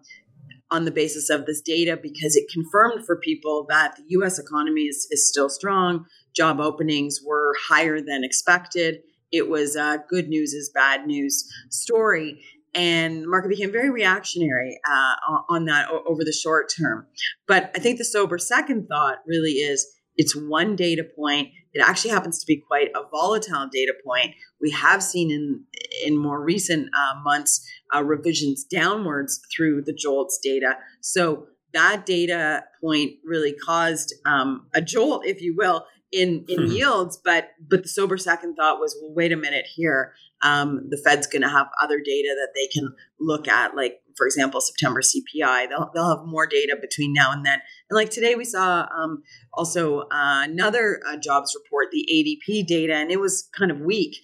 on 0.69 0.85
the 0.85 0.91
basis 0.91 1.29
of 1.29 1.45
this 1.45 1.61
data 1.61 1.97
because 2.01 2.35
it 2.35 2.45
confirmed 2.51 3.05
for 3.05 3.17
people 3.17 3.65
that 3.69 3.95
the 3.95 4.03
US 4.09 4.37
economy 4.37 4.83
is, 4.83 5.07
is 5.11 5.27
still 5.27 5.49
strong. 5.49 6.05
Job 6.35 6.59
openings 6.59 7.19
were 7.25 7.53
higher 7.69 8.01
than 8.01 8.23
expected. 8.23 8.99
It 9.31 9.49
was 9.49 9.75
a 9.75 10.03
good 10.09 10.27
news 10.27 10.53
is 10.53 10.69
bad 10.73 11.05
news 11.05 11.45
story. 11.69 12.41
And 12.73 13.23
the 13.23 13.27
market 13.27 13.49
became 13.49 13.71
very 13.71 13.89
reactionary 13.89 14.79
uh, 14.87 15.39
on 15.49 15.65
that 15.65 15.89
over 15.89 16.23
the 16.23 16.31
short 16.33 16.71
term. 16.77 17.07
But 17.47 17.71
I 17.75 17.79
think 17.79 17.97
the 17.97 18.05
sober 18.05 18.37
second 18.37 18.87
thought 18.87 19.17
really 19.25 19.53
is 19.53 19.87
it's 20.15 20.35
one 20.35 20.75
data 20.75 21.03
point. 21.03 21.49
It 21.73 21.81
actually 21.81 22.11
happens 22.11 22.39
to 22.39 22.45
be 22.45 22.57
quite 22.67 22.89
a 22.95 23.07
volatile 23.09 23.67
data 23.71 23.93
point. 24.05 24.35
We 24.61 24.71
have 24.71 25.01
seen 25.01 25.31
in 25.31 25.63
in 26.05 26.17
more 26.17 26.43
recent 26.43 26.89
uh, 26.95 27.19
months 27.23 27.65
uh, 27.95 28.03
revisions 28.03 28.63
downwards 28.63 29.39
through 29.55 29.83
the 29.83 29.93
JOLTS 29.93 30.39
data. 30.43 30.77
So 31.01 31.47
that 31.73 32.05
data 32.05 32.63
point 32.81 33.13
really 33.23 33.53
caused 33.53 34.13
um, 34.25 34.67
a 34.73 34.81
jolt, 34.81 35.25
if 35.25 35.41
you 35.41 35.55
will, 35.55 35.85
in 36.11 36.45
in 36.47 36.65
hmm. 36.65 36.71
yields. 36.71 37.19
But 37.23 37.49
but 37.59 37.83
the 37.83 37.89
sober 37.89 38.17
second 38.17 38.55
thought 38.55 38.79
was, 38.79 38.97
well, 39.01 39.13
wait 39.13 39.31
a 39.31 39.37
minute 39.37 39.65
here. 39.73 40.13
Um, 40.41 40.87
the 40.89 40.97
Fed's 40.97 41.27
going 41.27 41.41
to 41.41 41.49
have 41.49 41.67
other 41.81 41.99
data 41.99 42.35
that 42.35 42.49
they 42.53 42.67
can 42.67 42.93
look 43.19 43.47
at, 43.47 43.75
like 43.75 44.01
for 44.17 44.25
example, 44.25 44.59
September 44.59 45.01
CPI. 45.01 45.69
They'll, 45.69 45.91
they'll 45.93 46.17
have 46.17 46.25
more 46.25 46.47
data 46.47 46.75
between 46.79 47.13
now 47.13 47.31
and 47.31 47.45
then. 47.45 47.59
And 47.89 47.95
like 47.95 48.09
today, 48.09 48.35
we 48.35 48.45
saw 48.45 48.87
um, 48.95 49.23
also 49.53 50.01
uh, 50.01 50.43
another 50.43 50.99
uh, 51.07 51.17
jobs 51.17 51.55
report, 51.55 51.87
the 51.91 52.07
ADP 52.11 52.65
data, 52.65 52.95
and 52.95 53.11
it 53.11 53.19
was 53.19 53.47
kind 53.57 53.71
of 53.71 53.79
weak. 53.79 54.17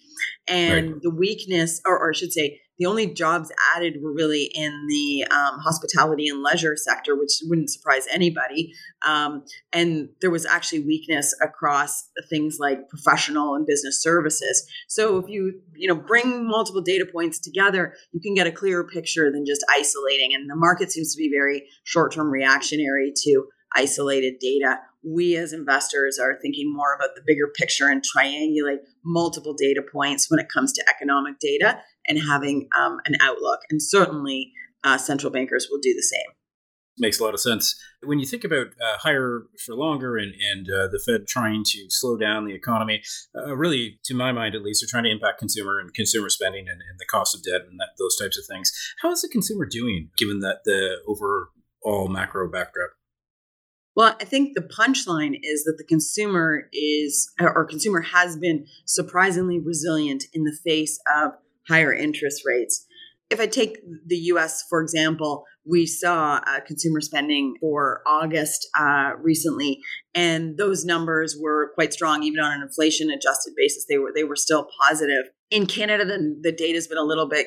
And 0.48 0.92
right. 0.92 1.02
the 1.02 1.10
weakness, 1.10 1.80
or, 1.86 1.98
or 1.98 2.10
I 2.10 2.12
should 2.12 2.32
say, 2.32 2.60
the 2.78 2.86
only 2.86 3.12
jobs 3.12 3.52
added 3.76 3.98
were 4.02 4.12
really 4.12 4.50
in 4.54 4.86
the 4.88 5.24
um, 5.30 5.58
hospitality 5.60 6.28
and 6.28 6.42
leisure 6.42 6.76
sector, 6.76 7.14
which 7.14 7.40
wouldn't 7.44 7.70
surprise 7.70 8.06
anybody. 8.12 8.72
Um, 9.06 9.44
and 9.72 10.08
there 10.20 10.30
was 10.30 10.44
actually 10.44 10.80
weakness 10.80 11.34
across 11.40 12.08
things 12.28 12.58
like 12.58 12.88
professional 12.88 13.54
and 13.54 13.66
business 13.66 14.02
services. 14.02 14.66
So 14.88 15.18
if 15.18 15.28
you 15.28 15.60
you 15.76 15.88
know 15.88 15.94
bring 15.94 16.48
multiple 16.48 16.82
data 16.82 17.06
points 17.10 17.38
together, 17.38 17.94
you 18.12 18.20
can 18.20 18.34
get 18.34 18.46
a 18.46 18.52
clearer 18.52 18.84
picture 18.84 19.30
than 19.30 19.46
just 19.46 19.64
isolating. 19.70 20.34
And 20.34 20.50
the 20.50 20.56
market 20.56 20.90
seems 20.90 21.14
to 21.14 21.18
be 21.18 21.30
very 21.30 21.64
short 21.84 22.12
term 22.12 22.30
reactionary 22.30 23.12
to 23.24 23.44
isolated 23.76 24.34
data. 24.40 24.78
We 25.02 25.36
as 25.36 25.52
investors 25.52 26.18
are 26.18 26.38
thinking 26.40 26.72
more 26.72 26.94
about 26.94 27.14
the 27.14 27.22
bigger 27.26 27.48
picture 27.54 27.88
and 27.88 28.02
triangulate 28.02 28.78
multiple 29.04 29.54
data 29.54 29.82
points 29.82 30.30
when 30.30 30.40
it 30.40 30.46
comes 30.52 30.72
to 30.72 30.84
economic 30.88 31.38
data 31.38 31.78
and 32.08 32.18
having 32.18 32.68
um, 32.78 33.00
an 33.06 33.14
outlook. 33.20 33.60
And 33.70 33.82
certainly, 33.82 34.52
uh, 34.82 34.98
central 34.98 35.32
bankers 35.32 35.68
will 35.70 35.80
do 35.80 35.94
the 35.94 36.02
same. 36.02 36.34
Makes 36.96 37.18
a 37.18 37.24
lot 37.24 37.34
of 37.34 37.40
sense. 37.40 37.74
When 38.04 38.20
you 38.20 38.26
think 38.26 38.44
about 38.44 38.68
uh, 38.68 38.98
higher 38.98 39.42
for 39.66 39.74
longer 39.74 40.16
and, 40.16 40.32
and 40.32 40.70
uh, 40.70 40.86
the 40.86 41.02
Fed 41.04 41.26
trying 41.26 41.64
to 41.64 41.86
slow 41.88 42.16
down 42.16 42.44
the 42.44 42.54
economy, 42.54 43.02
uh, 43.36 43.56
really, 43.56 43.98
to 44.04 44.14
my 44.14 44.30
mind 44.30 44.54
at 44.54 44.62
least, 44.62 44.80
they're 44.80 44.88
trying 44.88 45.04
to 45.04 45.10
impact 45.10 45.40
consumer 45.40 45.80
and 45.80 45.92
consumer 45.92 46.28
spending 46.28 46.66
and, 46.68 46.80
and 46.88 47.00
the 47.00 47.06
cost 47.06 47.34
of 47.34 47.42
debt 47.42 47.62
and 47.68 47.80
that, 47.80 47.88
those 47.98 48.16
types 48.16 48.38
of 48.38 48.44
things. 48.48 48.70
How 49.02 49.10
is 49.10 49.22
the 49.22 49.28
consumer 49.28 49.66
doing 49.66 50.10
given 50.16 50.38
that 50.40 50.58
the 50.64 50.98
overall 51.08 52.08
macro 52.08 52.48
backdrop? 52.48 52.90
Well, 53.96 54.16
I 54.20 54.24
think 54.24 54.54
the 54.54 54.60
punchline 54.60 55.38
is 55.42 55.64
that 55.64 55.76
the 55.78 55.84
consumer 55.84 56.68
is, 56.72 57.32
or 57.40 57.64
consumer 57.64 58.02
has 58.02 58.36
been 58.36 58.66
surprisingly 58.84 59.60
resilient 59.60 60.24
in 60.32 60.44
the 60.44 60.56
face 60.64 60.98
of 61.16 61.32
higher 61.68 61.92
interest 61.92 62.42
rates. 62.44 62.86
If 63.30 63.40
I 63.40 63.46
take 63.46 63.78
the 64.06 64.16
US, 64.16 64.64
for 64.68 64.82
example, 64.82 65.44
we 65.66 65.86
saw 65.86 66.40
uh, 66.46 66.60
consumer 66.66 67.00
spending 67.00 67.56
for 67.58 68.02
August 68.06 68.68
uh, 68.78 69.12
recently, 69.18 69.80
and 70.14 70.58
those 70.58 70.84
numbers 70.84 71.36
were 71.40 71.72
quite 71.74 71.92
strong, 71.92 72.22
even 72.22 72.40
on 72.40 72.52
an 72.52 72.62
inflation 72.62 73.10
adjusted 73.10 73.54
basis. 73.56 73.86
They 73.88 73.98
were 73.98 74.12
they 74.14 74.24
were 74.24 74.36
still 74.36 74.68
positive. 74.82 75.24
In 75.50 75.66
Canada, 75.66 76.04
the, 76.04 76.38
the 76.42 76.52
data 76.52 76.74
has 76.74 76.86
been 76.86 76.98
a 76.98 77.02
little 77.02 77.28
bit 77.28 77.46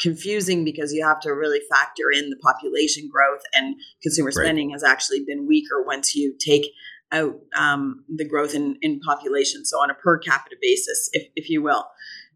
confusing 0.00 0.64
because 0.64 0.92
you 0.92 1.06
have 1.06 1.20
to 1.20 1.30
really 1.30 1.60
factor 1.70 2.10
in 2.12 2.28
the 2.28 2.36
population 2.36 3.08
growth 3.10 3.42
and 3.54 3.76
consumer 4.02 4.30
spending 4.30 4.68
right. 4.68 4.74
has 4.74 4.84
actually 4.84 5.24
been 5.26 5.46
weaker 5.46 5.84
once 5.86 6.14
you 6.14 6.34
take 6.38 6.66
out 7.12 7.36
um, 7.56 8.04
the 8.14 8.26
growth 8.26 8.54
in, 8.54 8.76
in 8.82 8.98
population. 9.00 9.64
So 9.64 9.78
on 9.78 9.90
a 9.90 9.94
per 9.94 10.18
capita 10.18 10.56
basis, 10.60 11.08
if, 11.12 11.28
if 11.36 11.50
you 11.50 11.62
will. 11.62 11.86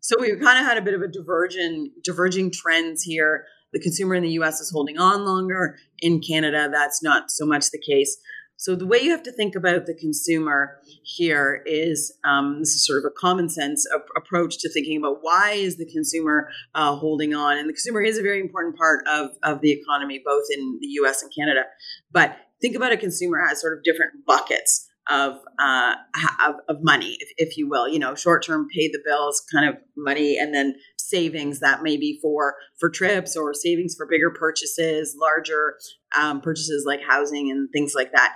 So 0.09 0.17
we 0.19 0.35
kind 0.37 0.59
of 0.59 0.65
had 0.65 0.79
a 0.79 0.81
bit 0.81 0.95
of 0.95 1.03
a 1.03 1.07
diverging 1.07 1.93
diverging 2.03 2.51
trends 2.51 3.03
here. 3.03 3.45
The 3.75 3.79
consumer 3.79 4.15
in 4.15 4.23
the 4.23 4.31
US 4.41 4.59
is 4.59 4.71
holding 4.71 4.97
on 4.97 5.27
longer. 5.27 5.77
In 5.99 6.23
Canada, 6.23 6.71
that's 6.73 7.03
not 7.03 7.31
so 7.31 7.45
much 7.45 7.71
the 7.71 7.79
case. 7.79 8.17
So 8.57 8.75
the 8.75 8.87
way 8.87 9.03
you 9.03 9.11
have 9.11 9.23
to 9.25 9.33
think 9.33 9.55
about 9.55 9.85
the 9.85 9.93
consumer 9.93 10.79
here 11.03 11.63
is 11.67 12.11
um, 12.25 12.61
this 12.61 12.71
is 12.71 12.87
sort 12.87 13.05
of 13.05 13.05
a 13.05 13.21
common 13.21 13.51
sense 13.51 13.87
approach 14.17 14.57
to 14.61 14.73
thinking 14.73 14.97
about 14.97 15.19
why 15.21 15.51
is 15.51 15.77
the 15.77 15.85
consumer 15.93 16.49
uh, 16.75 16.97
holding 16.97 17.35
on, 17.35 17.59
and 17.59 17.69
the 17.69 17.75
consumer 17.75 18.01
is 18.01 18.17
a 18.17 18.23
very 18.23 18.41
important 18.41 18.79
part 18.79 19.07
of 19.07 19.33
of 19.43 19.61
the 19.61 19.73
economy, 19.73 20.23
both 20.25 20.45
in 20.51 20.79
the 20.81 20.89
U.S. 21.03 21.23
and 21.23 21.31
Canada. 21.37 21.65
But 22.11 22.35
think 22.63 22.75
about 22.75 22.93
a 22.93 22.97
consumer 22.97 23.45
as 23.45 23.61
sort 23.61 23.77
of 23.77 23.85
different 23.85 24.25
buckets 24.27 24.89
of 25.09 25.39
uh, 25.59 25.95
of, 26.41 26.57
of 26.69 26.77
money, 26.83 27.17
if, 27.21 27.29
if 27.37 27.57
you 27.57 27.69
will. 27.69 27.89
You 27.89 27.99
know, 27.99 28.15
short 28.15 28.45
term 28.45 28.69
pay 28.75 28.89
the 28.89 29.03
bills 29.05 29.43
kind 29.53 29.69
of 29.69 29.77
money, 29.97 30.39
and 30.39 30.55
then 30.55 30.75
savings 30.97 31.61
that 31.61 31.83
may 31.83 31.97
be 31.97 32.19
for 32.21 32.55
for 32.79 32.91
trips 32.91 33.37
or 33.37 33.55
savings 33.55 33.95
for 33.97 34.07
bigger 34.07 34.31
purchases, 34.31 35.17
larger 35.19 35.79
um, 36.19 36.41
purchases 36.41 36.85
like 36.87 37.01
housing 37.03 37.51
and 37.51 37.69
things 37.73 37.95
like 37.95 38.13
that. 38.13 38.35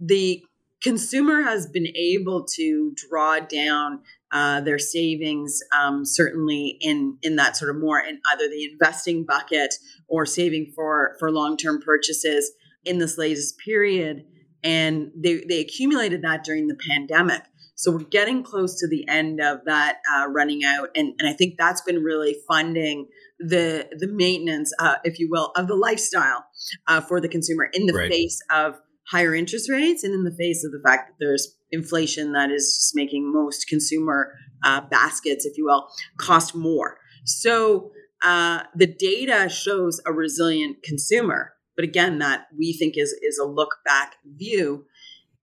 The 0.00 0.42
consumer 0.82 1.42
has 1.42 1.66
been 1.66 1.86
able 1.96 2.44
to 2.56 2.92
draw 3.08 3.38
down 3.38 4.00
uh, 4.32 4.60
their 4.60 4.78
savings 4.78 5.60
um, 5.78 6.04
certainly 6.04 6.76
in 6.80 7.18
in 7.22 7.36
that 7.36 7.56
sort 7.56 7.74
of 7.74 7.80
more 7.80 8.00
in 8.00 8.20
either 8.32 8.48
the 8.48 8.68
investing 8.72 9.24
bucket 9.24 9.74
or 10.08 10.26
saving 10.26 10.72
for 10.74 11.16
for 11.18 11.30
long 11.30 11.56
term 11.56 11.80
purchases 11.80 12.52
in 12.84 12.98
this 12.98 13.16
latest 13.16 13.58
period 13.58 14.24
and 14.64 15.10
they, 15.16 15.42
they 15.48 15.60
accumulated 15.60 16.22
that 16.22 16.44
during 16.44 16.68
the 16.68 16.78
pandemic. 16.88 17.42
So 17.74 17.90
we're 17.90 18.04
getting 18.04 18.44
close 18.44 18.78
to 18.80 18.88
the 18.88 19.08
end 19.08 19.40
of 19.40 19.64
that 19.64 19.96
uh, 20.14 20.28
running 20.28 20.62
out. 20.64 20.90
And, 20.94 21.14
and 21.18 21.28
i 21.28 21.32
think 21.32 21.54
that's 21.58 21.80
been 21.80 22.02
really 22.02 22.36
funding 22.48 23.08
the 23.40 23.88
the 23.98 24.08
maintenance 24.08 24.72
uh, 24.78 24.96
if 25.04 25.18
you 25.18 25.28
will 25.30 25.50
of 25.56 25.66
the 25.66 25.74
lifestyle 25.74 26.44
uh, 26.86 27.00
for 27.00 27.20
the 27.20 27.28
consumer 27.28 27.68
in 27.72 27.86
the 27.86 27.92
right. 27.92 28.10
face 28.10 28.38
of 28.50 28.76
higher 29.10 29.34
interest 29.34 29.68
rates 29.70 30.04
and 30.04 30.14
in 30.14 30.24
the 30.24 30.34
face 30.36 30.64
of 30.64 30.70
the 30.70 30.80
fact 30.84 31.08
that 31.08 31.16
there's 31.18 31.56
inflation 31.70 32.32
that 32.32 32.50
is 32.50 32.74
just 32.76 32.92
making 32.94 33.32
most 33.32 33.66
consumer 33.66 34.32
uh, 34.64 34.80
baskets 34.80 35.44
if 35.44 35.58
you 35.58 35.64
will 35.64 35.88
cost 36.18 36.54
more. 36.54 36.98
So 37.24 37.90
uh, 38.24 38.62
the 38.76 38.86
data 38.86 39.48
shows 39.48 40.00
a 40.06 40.12
resilient 40.12 40.82
consumer 40.84 41.54
but 41.76 41.84
again, 41.84 42.18
that 42.18 42.46
we 42.56 42.72
think 42.72 42.94
is 42.96 43.12
is 43.22 43.38
a 43.38 43.46
look 43.46 43.76
back 43.84 44.16
view, 44.36 44.86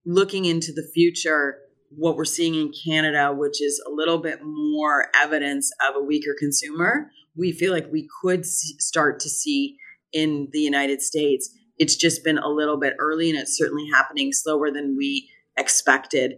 looking 0.04 0.44
into 0.44 0.72
the 0.72 0.88
future. 0.94 1.58
What 1.96 2.16
we're 2.16 2.24
seeing 2.24 2.54
in 2.54 2.72
Canada, 2.84 3.34
which 3.34 3.60
is 3.60 3.82
a 3.84 3.90
little 3.90 4.18
bit 4.18 4.38
more 4.44 5.08
evidence 5.20 5.72
of 5.80 5.96
a 5.96 6.04
weaker 6.04 6.36
consumer, 6.38 7.10
we 7.36 7.50
feel 7.50 7.72
like 7.72 7.90
we 7.90 8.08
could 8.22 8.46
start 8.46 9.18
to 9.20 9.28
see 9.28 9.76
in 10.12 10.48
the 10.52 10.60
United 10.60 11.02
States. 11.02 11.50
It's 11.78 11.96
just 11.96 12.22
been 12.22 12.38
a 12.38 12.48
little 12.48 12.78
bit 12.78 12.94
early, 13.00 13.30
and 13.30 13.38
it's 13.38 13.56
certainly 13.56 13.88
happening 13.92 14.32
slower 14.32 14.70
than 14.70 14.96
we 14.96 15.28
expected 15.56 16.34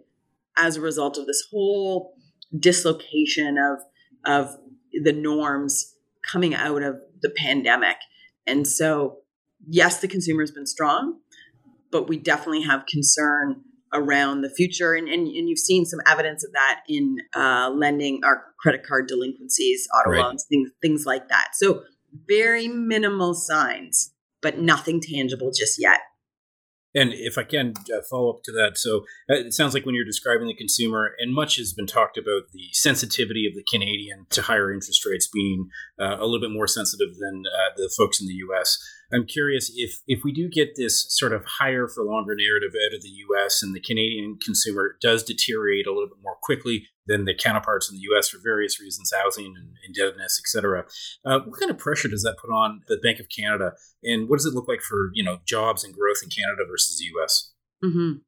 as 0.57 0.77
a 0.77 0.81
result 0.81 1.19
of 1.19 1.27
this 1.27 1.45
whole 1.51 2.15
dislocation 2.59 3.59
of 3.59 3.79
of 4.25 4.57
the 4.93 5.13
norms 5.13 5.95
coming 6.31 6.55
out 6.55 6.83
of 6.83 6.97
the 7.23 7.31
pandemic. 7.31 7.97
And 8.47 8.67
so 8.67 9.22
yes, 9.69 10.01
the 10.01 10.09
consumer 10.09 10.43
has 10.43 10.51
been 10.51 10.67
strong, 10.67 11.19
but 11.91 12.09
we 12.09 12.19
definitely 12.19 12.63
have 12.63 12.87
concern 12.87 13.63
around 13.93 14.41
the 14.41 14.51
future. 14.51 14.95
And, 14.95 15.09
and, 15.09 15.27
and 15.27 15.49
you've 15.49 15.59
seen 15.59 15.85
some 15.85 16.01
evidence 16.07 16.45
of 16.45 16.53
that 16.53 16.81
in 16.89 17.19
uh, 17.37 17.71
lending 17.75 18.21
our 18.25 18.45
credit 18.59 18.85
card 18.85 19.07
delinquencies, 19.07 19.87
auto 19.95 20.11
right. 20.11 20.25
loans, 20.25 20.47
things, 20.49 20.71
things 20.81 21.05
like 21.07 21.29
that. 21.29 21.49
So 21.55 21.83
very 22.29 22.69
minimal 22.69 23.35
signs, 23.35 24.13
but 24.41 24.59
nothing 24.59 25.01
tangible 25.01 25.51
just 25.55 25.81
yet. 25.81 26.01
And 26.95 27.13
if 27.15 27.39
I 27.39 27.45
can 27.45 27.75
uh, 27.93 28.03
follow 28.09 28.31
up 28.31 28.43
to 28.45 28.53
that, 28.53 28.77
so 28.77 28.99
uh, 29.31 29.35
it 29.35 29.55
sounds 29.55 29.73
like 29.73 29.87
when 29.87 29.95
you're 29.95 30.05
describing 30.05 30.47
the 30.47 30.55
consumer, 30.55 31.13
and 31.19 31.35
much 31.35 31.57
has 31.57 31.73
been 31.73 31.87
talked 31.87 32.19
about 32.19 32.51
the 32.53 32.69
sensitivity 32.73 33.47
of 33.47 33.55
the 33.55 33.65
Canadian 33.71 34.27
to 34.31 34.43
higher 34.43 34.73
interest 34.73 35.05
rates 35.07 35.29
being 35.33 35.69
uh, 35.99 36.17
a 36.19 36.25
little 36.25 36.41
bit 36.41 36.51
more 36.51 36.67
sensitive 36.67 37.17
than 37.19 37.45
uh, 37.47 37.75
the 37.77 37.93
folks 37.97 38.21
in 38.21 38.27
the 38.27 38.35
U.S. 38.35 38.79
I'm 39.13 39.27
curious 39.27 39.71
if 39.75 40.01
if 40.07 40.23
we 40.25 40.33
do 40.33 40.49
get 40.49 40.77
this 40.77 41.07
sort 41.09 41.33
of 41.33 41.45
higher 41.45 41.87
for 41.89 42.05
longer 42.05 42.35
narrative 42.35 42.73
out 42.87 42.95
of 42.95 43.03
the 43.03 43.11
U.S. 43.29 43.63
and 43.63 43.75
the 43.75 43.81
Canadian 43.81 44.39
consumer 44.43 44.97
does 45.01 45.23
deteriorate 45.23 45.87
a 45.87 45.93
little 45.93 46.09
bit 46.09 46.23
more 46.23 46.37
quickly 46.43 46.89
than 47.07 47.25
the 47.25 47.35
counterparts 47.35 47.91
in 47.91 47.97
the 47.97 48.03
U.S. 48.13 48.29
for 48.29 48.39
various 48.43 48.81
reasons, 48.81 49.13
housing 49.15 49.55
and 49.57 49.75
indebtedness, 49.87 50.41
et 50.43 50.49
cetera. 50.49 50.85
Uh, 51.25 51.41
what 51.41 51.59
kind 51.59 51.71
of 51.71 51.79
pressure 51.79 52.09
does 52.09 52.23
that 52.23 52.37
put 52.41 52.51
on 52.51 52.83
the 52.89 52.99
Bank 53.03 53.19
of 53.19 53.27
Canada, 53.29 53.73
and 54.03 54.29
what 54.29 54.39
does 54.39 54.47
it 54.47 54.55
look 54.55 54.69
like 54.69 54.81
for 54.81 55.11
you 55.15 55.25
know 55.25 55.39
jobs 55.47 55.85
and 55.85 55.95
growth 55.95 56.19
in 56.23 56.31
Canada 56.31 56.63
versus 56.69 56.99
the 56.99 57.05
U.S.? 57.17 57.53
Mm-hmm. 57.85 58.19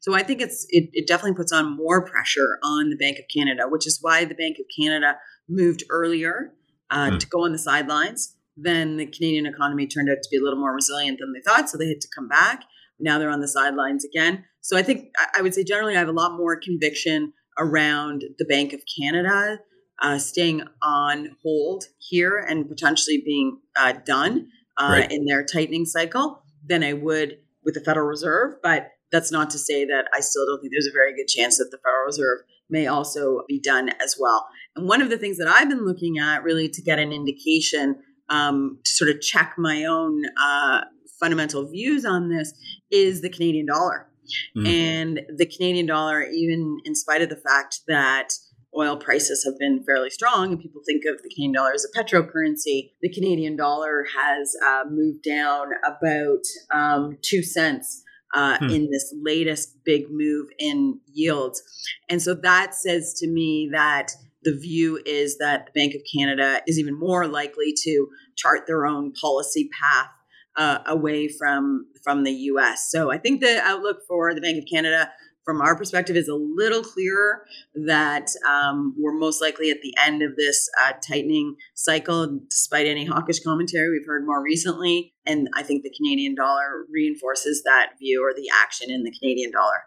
So 0.00 0.14
I 0.14 0.22
think 0.22 0.40
it's 0.40 0.66
it, 0.70 0.90
it 0.92 1.06
definitely 1.06 1.36
puts 1.36 1.52
on 1.52 1.76
more 1.76 2.04
pressure 2.04 2.58
on 2.62 2.90
the 2.90 2.96
Bank 2.96 3.18
of 3.18 3.24
Canada, 3.34 3.64
which 3.68 3.86
is 3.86 3.98
why 4.00 4.24
the 4.24 4.34
Bank 4.34 4.56
of 4.58 4.66
Canada 4.78 5.16
moved 5.48 5.84
earlier 5.90 6.52
uh, 6.90 7.10
mm. 7.10 7.18
to 7.18 7.26
go 7.26 7.44
on 7.44 7.52
the 7.52 7.58
sidelines 7.58 8.36
then 8.56 8.96
the 8.96 9.06
Canadian 9.06 9.46
economy 9.46 9.86
turned 9.86 10.08
out 10.10 10.22
to 10.22 10.28
be 10.30 10.38
a 10.38 10.42
little 10.42 10.58
more 10.58 10.74
resilient 10.74 11.18
than 11.20 11.32
they 11.32 11.40
thought. 11.40 11.68
So 11.68 11.76
they 11.76 11.88
had 11.88 12.00
to 12.00 12.08
come 12.14 12.28
back. 12.28 12.64
Now 12.98 13.18
they're 13.18 13.30
on 13.30 13.40
the 13.40 13.48
sidelines 13.48 14.04
again. 14.04 14.44
So 14.62 14.76
I 14.76 14.82
think 14.82 15.10
I 15.36 15.42
would 15.42 15.54
say 15.54 15.62
generally 15.62 15.94
I 15.94 15.98
have 15.98 16.08
a 16.08 16.12
lot 16.12 16.36
more 16.36 16.58
conviction 16.58 17.32
around 17.58 18.24
the 18.38 18.44
Bank 18.44 18.72
of 18.72 18.80
Canada 19.00 19.60
uh, 20.00 20.18
staying 20.18 20.62
on 20.82 21.36
hold 21.42 21.84
here 21.98 22.38
and 22.38 22.68
potentially 22.68 23.22
being 23.24 23.58
uh, 23.78 23.94
done 24.04 24.48
uh, 24.78 24.88
right. 24.90 25.10
in 25.10 25.24
their 25.24 25.44
tightening 25.44 25.86
cycle 25.86 26.42
than 26.64 26.84
I 26.84 26.92
would 26.92 27.38
with 27.64 27.74
the 27.74 27.80
Federal 27.80 28.06
Reserve. 28.06 28.54
But 28.62 28.90
that's 29.10 29.32
not 29.32 29.50
to 29.50 29.58
say 29.58 29.84
that 29.84 30.08
I 30.14 30.20
still 30.20 30.44
don't 30.46 30.60
think 30.60 30.72
there's 30.72 30.86
a 30.86 30.92
very 30.92 31.14
good 31.14 31.28
chance 31.28 31.58
that 31.58 31.70
the 31.70 31.78
Federal 31.78 32.04
Reserve 32.06 32.38
may 32.68 32.86
also 32.86 33.42
be 33.48 33.60
done 33.60 33.90
as 34.02 34.16
well. 34.18 34.46
And 34.74 34.88
one 34.88 35.00
of 35.00 35.10
the 35.10 35.18
things 35.18 35.38
that 35.38 35.48
I've 35.48 35.68
been 35.68 35.86
looking 35.86 36.18
at 36.18 36.42
really 36.42 36.68
to 36.68 36.82
get 36.82 36.98
an 36.98 37.12
indication 37.12 37.96
um, 38.28 38.80
to 38.84 38.90
sort 38.90 39.10
of 39.10 39.20
check 39.20 39.54
my 39.56 39.84
own 39.84 40.22
uh, 40.40 40.82
fundamental 41.20 41.66
views 41.66 42.04
on 42.04 42.28
this 42.28 42.52
is 42.90 43.22
the 43.22 43.30
Canadian 43.30 43.66
dollar. 43.66 44.08
Mm. 44.56 44.66
And 44.66 45.20
the 45.36 45.46
Canadian 45.46 45.86
dollar, 45.86 46.22
even 46.24 46.80
in 46.84 46.94
spite 46.94 47.22
of 47.22 47.28
the 47.28 47.36
fact 47.36 47.80
that 47.88 48.30
oil 48.76 48.96
prices 48.96 49.44
have 49.44 49.58
been 49.58 49.82
fairly 49.84 50.10
strong 50.10 50.52
and 50.52 50.60
people 50.60 50.82
think 50.84 51.04
of 51.06 51.22
the 51.22 51.30
Canadian 51.30 51.52
dollar 51.52 51.72
as 51.72 51.84
a 51.84 51.98
petrocurrency. 51.98 52.92
the 53.00 53.08
Canadian 53.08 53.56
dollar 53.56 54.04
has 54.14 54.54
uh, 54.64 54.84
moved 54.90 55.22
down 55.22 55.68
about 55.84 56.42
um, 56.74 57.16
two 57.22 57.42
cents. 57.42 58.02
Uh, 58.34 58.58
hmm. 58.58 58.68
In 58.68 58.90
this 58.90 59.14
latest 59.22 59.82
big 59.84 60.06
move 60.10 60.48
in 60.58 60.98
yields. 61.06 61.62
And 62.10 62.20
so 62.20 62.34
that 62.34 62.74
says 62.74 63.14
to 63.20 63.28
me 63.28 63.70
that 63.72 64.10
the 64.42 64.58
view 64.58 65.00
is 65.06 65.38
that 65.38 65.66
the 65.66 65.72
Bank 65.72 65.94
of 65.94 66.02
Canada 66.12 66.60
is 66.66 66.78
even 66.78 66.98
more 66.98 67.26
likely 67.26 67.72
to 67.84 68.08
chart 68.36 68.66
their 68.66 68.84
own 68.84 69.12
policy 69.12 69.70
path 69.80 70.08
uh, 70.56 70.78
away 70.86 71.28
from 71.28 71.86
from 72.02 72.24
the 72.24 72.32
U.S. 72.32 72.88
So 72.90 73.10
I 73.10 73.18
think 73.18 73.40
the 73.40 73.60
outlook 73.62 73.98
for 74.06 74.34
the 74.34 74.40
Bank 74.40 74.58
of 74.58 74.64
Canada, 74.70 75.10
from 75.44 75.60
our 75.60 75.76
perspective, 75.76 76.16
is 76.16 76.28
a 76.28 76.34
little 76.34 76.82
clearer. 76.82 77.46
That 77.74 78.28
um, 78.48 78.94
we're 78.98 79.18
most 79.18 79.40
likely 79.40 79.70
at 79.70 79.82
the 79.82 79.94
end 79.98 80.22
of 80.22 80.36
this 80.36 80.68
uh, 80.84 80.92
tightening 81.06 81.56
cycle, 81.74 82.40
despite 82.50 82.86
any 82.86 83.04
hawkish 83.04 83.40
commentary 83.40 83.90
we've 83.90 84.06
heard 84.06 84.26
more 84.26 84.42
recently. 84.42 85.14
And 85.26 85.48
I 85.54 85.62
think 85.62 85.82
the 85.82 85.94
Canadian 85.96 86.34
dollar 86.34 86.84
reinforces 86.90 87.62
that 87.64 87.92
view 87.98 88.24
or 88.24 88.32
the 88.34 88.48
action 88.62 88.90
in 88.90 89.02
the 89.02 89.12
Canadian 89.12 89.50
dollar. 89.50 89.84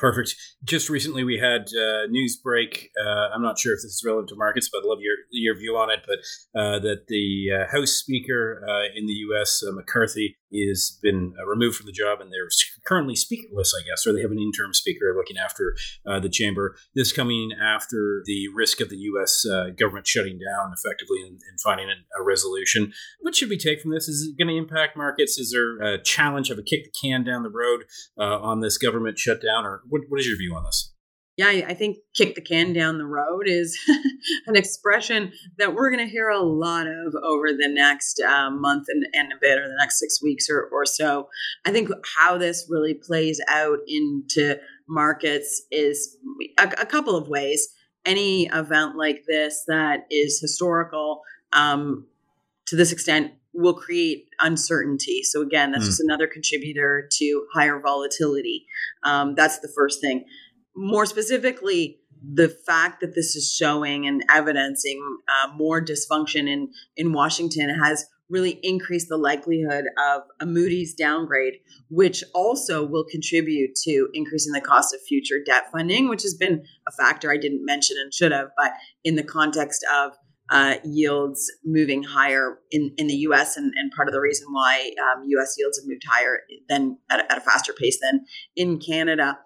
Perfect. 0.00 0.34
Just 0.64 0.88
recently, 0.88 1.24
we 1.24 1.36
had 1.36 1.68
uh, 1.74 2.06
news 2.08 2.40
break. 2.42 2.88
Uh, 2.98 3.28
I'm 3.34 3.42
not 3.42 3.58
sure 3.58 3.74
if 3.74 3.80
this 3.82 3.92
is 3.92 4.02
relevant 4.02 4.30
to 4.30 4.34
markets, 4.34 4.70
but 4.72 4.78
I'd 4.78 4.88
love 4.88 5.00
your 5.02 5.16
your 5.30 5.54
view 5.54 5.76
on 5.76 5.90
it. 5.90 6.00
But 6.06 6.20
uh, 6.58 6.78
that 6.78 7.08
the 7.08 7.48
uh, 7.52 7.70
House 7.70 7.90
Speaker 7.90 8.64
uh, 8.66 8.96
in 8.96 9.04
the 9.06 9.12
U.S., 9.12 9.62
uh, 9.62 9.72
McCarthy, 9.72 10.38
is 10.52 10.98
been 11.02 11.34
uh, 11.38 11.46
removed 11.46 11.76
from 11.76 11.86
the 11.86 11.92
job, 11.92 12.20
and 12.20 12.32
they're 12.32 12.48
currently 12.84 13.14
speakerless, 13.14 13.70
I 13.78 13.84
guess, 13.86 14.06
or 14.06 14.12
they 14.12 14.22
have 14.22 14.30
an 14.30 14.38
interim 14.38 14.74
speaker 14.74 15.14
looking 15.16 15.36
after 15.36 15.76
uh, 16.06 16.20
the 16.20 16.28
chamber. 16.28 16.76
This 16.94 17.12
coming 17.12 17.52
after 17.52 18.22
the 18.24 18.48
risk 18.54 18.80
of 18.80 18.88
the 18.88 18.96
U.S. 18.96 19.44
Uh, 19.46 19.70
government 19.70 20.06
shutting 20.06 20.38
down 20.38 20.72
effectively 20.76 21.22
and, 21.22 21.40
and 21.48 21.60
finding 21.62 21.88
a 21.88 22.22
resolution. 22.22 22.92
What 23.20 23.34
should 23.34 23.50
we 23.50 23.58
take 23.58 23.80
from 23.80 23.92
this? 23.92 24.08
Is 24.08 24.28
it 24.28 24.38
going 24.38 24.48
to 24.48 24.56
impact 24.56 24.96
markets? 24.96 25.38
Is 25.38 25.52
there 25.52 25.78
a 25.78 26.02
challenge 26.02 26.50
of 26.50 26.58
a 26.58 26.62
kick 26.62 26.84
the 26.84 26.90
can 27.00 27.24
down 27.24 27.42
the 27.42 27.50
road 27.50 27.84
on 28.18 28.60
this 28.60 28.78
government 28.78 29.18
shutdown, 29.18 29.64
or 29.64 29.82
what, 29.88 30.02
what 30.08 30.20
is 30.20 30.26
your 30.26 30.36
view 30.36 30.54
on 30.54 30.64
this? 30.64 30.92
Yeah, 31.40 31.64
I 31.66 31.72
think 31.72 31.96
kick 32.14 32.34
the 32.34 32.42
can 32.42 32.74
down 32.74 32.98
the 32.98 33.06
road 33.06 33.44
is 33.46 33.78
an 34.46 34.56
expression 34.56 35.32
that 35.56 35.72
we're 35.74 35.90
going 35.90 36.06
to 36.06 36.12
hear 36.12 36.28
a 36.28 36.42
lot 36.42 36.86
of 36.86 37.14
over 37.24 37.50
the 37.50 37.66
next 37.66 38.20
uh, 38.20 38.50
month 38.50 38.88
and, 38.90 39.06
and 39.14 39.32
a 39.32 39.36
bit, 39.40 39.58
or 39.58 39.66
the 39.66 39.76
next 39.78 39.98
six 39.98 40.22
weeks 40.22 40.50
or, 40.50 40.68
or 40.70 40.84
so. 40.84 41.30
I 41.64 41.72
think 41.72 41.88
how 42.18 42.36
this 42.36 42.66
really 42.68 42.92
plays 42.92 43.40
out 43.48 43.78
into 43.86 44.58
markets 44.86 45.62
is 45.70 46.18
a, 46.58 46.64
a 46.76 46.84
couple 46.84 47.16
of 47.16 47.26
ways. 47.26 47.70
Any 48.04 48.44
event 48.48 48.96
like 48.96 49.24
this 49.26 49.64
that 49.66 50.00
is 50.10 50.40
historical 50.40 51.22
um, 51.54 52.06
to 52.66 52.76
this 52.76 52.92
extent 52.92 53.32
will 53.54 53.74
create 53.74 54.26
uncertainty. 54.40 55.22
So 55.22 55.40
again, 55.40 55.72
that's 55.72 55.84
mm. 55.84 55.88
just 55.88 56.00
another 56.00 56.26
contributor 56.26 57.08
to 57.10 57.46
higher 57.54 57.80
volatility. 57.80 58.66
Um, 59.04 59.34
that's 59.34 59.60
the 59.60 59.72
first 59.74 60.02
thing. 60.02 60.26
More 60.74 61.06
specifically, 61.06 62.00
the 62.22 62.48
fact 62.48 63.00
that 63.00 63.14
this 63.14 63.34
is 63.34 63.52
showing 63.52 64.06
and 64.06 64.22
evidencing 64.30 65.00
uh, 65.28 65.52
more 65.54 65.84
dysfunction 65.84 66.48
in 66.48 66.70
in 66.96 67.12
Washington 67.12 67.70
has 67.70 68.06
really 68.30 68.60
increased 68.62 69.08
the 69.08 69.16
likelihood 69.16 69.86
of 69.98 70.22
a 70.40 70.46
Moody's 70.46 70.94
downgrade, 70.94 71.54
which 71.88 72.22
also 72.32 72.86
will 72.86 73.04
contribute 73.04 73.74
to 73.74 74.08
increasing 74.14 74.52
the 74.52 74.60
cost 74.60 74.94
of 74.94 75.00
future 75.02 75.38
debt 75.44 75.64
funding, 75.72 76.08
which 76.08 76.22
has 76.22 76.34
been 76.34 76.64
a 76.86 76.92
factor 76.92 77.32
I 77.32 77.36
didn't 77.36 77.64
mention 77.64 77.96
and 78.00 78.14
should 78.14 78.32
have, 78.32 78.50
but 78.56 78.72
in 79.02 79.16
the 79.16 79.24
context 79.24 79.84
of 79.92 80.12
uh, 80.50 80.76
yields 80.84 81.50
moving 81.64 82.02
higher 82.02 82.58
in, 82.70 82.92
in 82.96 83.06
the 83.06 83.14
US, 83.14 83.56
and, 83.56 83.72
and 83.76 83.92
part 83.92 84.08
of 84.08 84.14
the 84.14 84.20
reason 84.20 84.46
why 84.50 84.92
um, 85.02 85.24
US 85.24 85.54
yields 85.58 85.78
have 85.78 85.86
moved 85.86 86.02
higher 86.08 86.38
than 86.68 86.98
at 87.08 87.30
at 87.30 87.38
a 87.38 87.40
faster 87.40 87.72
pace 87.72 87.98
than 88.00 88.24
in 88.56 88.78
Canada. 88.78 89.38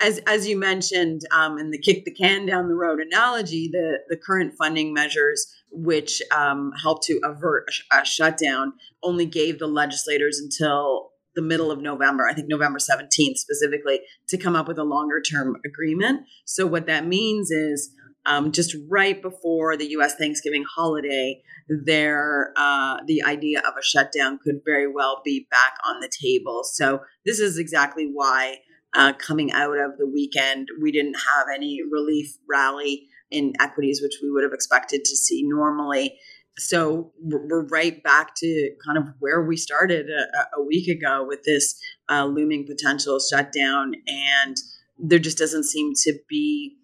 As, 0.00 0.18
as 0.26 0.48
you 0.48 0.58
mentioned 0.58 1.22
um, 1.30 1.58
in 1.58 1.70
the 1.70 1.78
kick 1.78 2.04
the 2.04 2.14
can 2.14 2.46
down 2.46 2.68
the 2.68 2.74
road 2.74 3.00
analogy, 3.00 3.68
the, 3.70 3.98
the 4.08 4.16
current 4.16 4.54
funding 4.56 4.94
measures 4.94 5.54
which 5.70 6.20
um, 6.34 6.72
helped 6.82 7.04
to 7.04 7.20
avert 7.22 7.70
a, 7.92 8.00
a 8.00 8.04
shutdown 8.04 8.72
only 9.02 9.26
gave 9.26 9.58
the 9.58 9.66
legislators 9.66 10.40
until 10.40 11.10
the 11.36 11.42
middle 11.42 11.70
of 11.70 11.80
November, 11.80 12.26
I 12.28 12.34
think 12.34 12.48
November 12.48 12.80
17th 12.80 13.36
specifically, 13.36 14.00
to 14.28 14.36
come 14.36 14.56
up 14.56 14.66
with 14.66 14.78
a 14.78 14.84
longer 14.84 15.20
term 15.20 15.56
agreement. 15.64 16.22
So, 16.44 16.66
what 16.66 16.86
that 16.86 17.06
means 17.06 17.52
is 17.52 17.94
um, 18.26 18.52
just 18.52 18.76
right 18.88 19.20
before 19.20 19.76
the 19.76 19.86
U.S. 19.90 20.14
Thanksgiving 20.16 20.64
holiday, 20.64 21.40
there 21.68 22.52
uh, 22.56 22.98
the 23.06 23.22
idea 23.22 23.60
of 23.60 23.74
a 23.78 23.82
shutdown 23.82 24.38
could 24.42 24.60
very 24.64 24.92
well 24.92 25.22
be 25.24 25.46
back 25.50 25.74
on 25.86 26.00
the 26.00 26.10
table. 26.20 26.62
So 26.64 27.00
this 27.24 27.38
is 27.38 27.58
exactly 27.58 28.10
why 28.12 28.58
uh, 28.94 29.12
coming 29.14 29.52
out 29.52 29.78
of 29.78 29.96
the 29.98 30.06
weekend 30.06 30.68
we 30.80 30.90
didn't 30.90 31.14
have 31.14 31.46
any 31.54 31.80
relief 31.90 32.36
rally 32.48 33.08
in 33.30 33.52
equities, 33.60 34.00
which 34.02 34.18
we 34.22 34.30
would 34.30 34.42
have 34.42 34.52
expected 34.52 35.04
to 35.04 35.16
see 35.16 35.42
normally. 35.44 36.18
So 36.58 37.12
we're 37.22 37.66
right 37.66 38.02
back 38.02 38.34
to 38.36 38.70
kind 38.84 38.98
of 38.98 39.04
where 39.20 39.42
we 39.42 39.56
started 39.56 40.08
a, 40.10 40.58
a 40.58 40.62
week 40.62 40.88
ago 40.88 41.24
with 41.26 41.44
this 41.44 41.80
uh, 42.10 42.26
looming 42.26 42.66
potential 42.66 43.18
shutdown, 43.20 43.94
and 44.06 44.56
there 44.98 45.18
just 45.18 45.38
doesn't 45.38 45.64
seem 45.64 45.92
to 46.04 46.18
be 46.28 46.76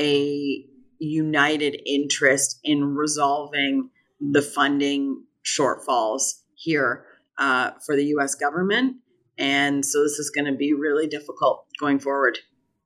a 0.00 0.64
united 0.98 1.80
interest 1.86 2.58
in 2.64 2.94
resolving 2.94 3.90
the 4.20 4.42
funding 4.42 5.24
shortfalls 5.44 6.40
here 6.54 7.04
uh, 7.38 7.72
for 7.86 7.96
the 7.96 8.06
US 8.16 8.34
government. 8.34 8.96
And 9.40 9.84
so 9.84 10.02
this 10.02 10.18
is 10.18 10.30
going 10.30 10.44
to 10.44 10.52
be 10.52 10.74
really 10.74 11.06
difficult 11.06 11.64
going 11.80 11.98
forward. 11.98 12.38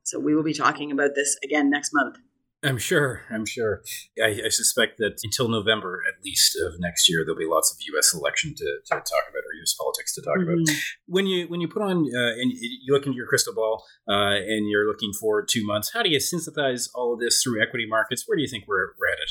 So 0.04 0.20
we 0.20 0.36
will 0.36 0.44
be 0.44 0.54
talking 0.54 0.92
about 0.92 1.10
this 1.16 1.36
again 1.42 1.68
next 1.68 1.90
month. 1.92 2.16
I'm 2.62 2.78
sure. 2.78 3.22
I'm 3.30 3.44
sure. 3.44 3.82
I, 4.22 4.40
I, 4.46 4.48
suspect 4.48 4.96
that 4.96 5.20
until 5.22 5.48
November, 5.48 6.02
at 6.08 6.24
least 6.24 6.56
of 6.64 6.80
next 6.80 7.10
year, 7.10 7.22
there'll 7.22 7.38
be 7.38 7.46
lots 7.46 7.70
of 7.70 7.76
U.S. 7.92 8.14
election 8.14 8.54
to, 8.56 8.64
to 8.86 8.88
talk 8.88 9.02
about, 9.02 9.44
or 9.44 9.52
U.S. 9.58 9.74
politics 9.78 10.14
to 10.14 10.22
talk 10.22 10.38
mm-hmm. 10.38 10.62
about. 10.62 10.76
When 11.06 11.26
you 11.26 11.46
when 11.48 11.60
you 11.60 11.68
put 11.68 11.82
on 11.82 11.98
uh, 11.98 12.32
and 12.40 12.52
you 12.54 12.94
look 12.94 13.04
into 13.04 13.16
your 13.16 13.26
crystal 13.26 13.54
ball 13.54 13.84
uh, 14.08 14.36
and 14.36 14.70
you're 14.70 14.88
looking 14.88 15.12
forward 15.12 15.46
two 15.50 15.66
months, 15.66 15.90
how 15.92 16.02
do 16.02 16.08
you 16.08 16.20
synthesize 16.20 16.88
all 16.94 17.12
of 17.12 17.20
this 17.20 17.42
through 17.42 17.62
equity 17.62 17.86
markets? 17.86 18.24
Where 18.26 18.36
do 18.36 18.42
you 18.42 18.48
think 18.48 18.64
we're, 18.66 18.94
we're 18.98 19.10
headed? 19.10 19.28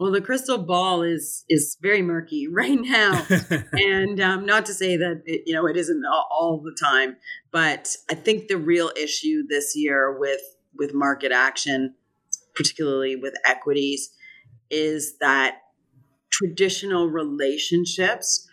Well, 0.00 0.10
the 0.10 0.20
crystal 0.20 0.58
ball 0.58 1.02
is 1.02 1.44
is 1.48 1.76
very 1.80 2.02
murky 2.02 2.48
right 2.52 2.80
now, 2.80 3.24
and 3.72 4.20
um, 4.20 4.46
not 4.46 4.66
to 4.66 4.74
say 4.74 4.96
that 4.96 5.22
it, 5.26 5.42
you 5.46 5.54
know 5.54 5.66
it 5.66 5.76
isn't 5.76 6.04
all, 6.04 6.26
all 6.30 6.62
the 6.62 6.76
time, 6.82 7.16
but 7.52 7.94
I 8.10 8.14
think 8.14 8.48
the 8.48 8.56
real 8.56 8.90
issue 9.00 9.42
this 9.48 9.76
year 9.76 10.18
with 10.18 10.40
with 10.74 10.94
market 10.94 11.30
action 11.30 11.94
particularly 12.54 13.16
with 13.16 13.34
equities, 13.46 14.10
is 14.70 15.16
that 15.18 15.58
traditional 16.30 17.08
relationships 17.08 18.46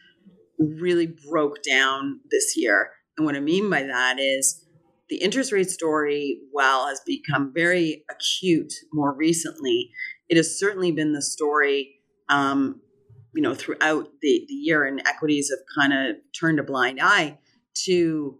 really 0.58 1.14
broke 1.30 1.62
down 1.62 2.20
this 2.32 2.56
year. 2.56 2.92
And 3.18 3.26
what 3.26 3.36
I 3.36 3.40
mean 3.40 3.70
by 3.70 3.84
that 3.84 4.20
is 4.20 4.66
the 5.10 5.18
interest 5.18 5.52
rate 5.52 5.70
story, 5.70 6.40
while 6.52 6.88
has 6.88 7.02
become 7.06 7.52
very 7.54 8.04
acute 8.10 8.74
more 8.92 9.14
recently, 9.14 9.92
it 10.30 10.38
has 10.38 10.60
certainly 10.60 10.92
been 10.92 11.14
the 11.14 11.22
story, 11.22 12.00
um, 12.30 12.82
you 13.34 13.42
know, 13.42 13.54
throughout 13.54 14.10
the, 14.22 14.46
the 14.48 14.54
year. 14.54 14.86
And 14.86 15.02
equities 15.08 15.50
have 15.50 15.60
kind 15.76 15.94
of 15.94 16.18
turned 16.38 16.60
a 16.60 16.64
blind 16.64 17.00
eye 17.02 17.40
to 17.86 18.38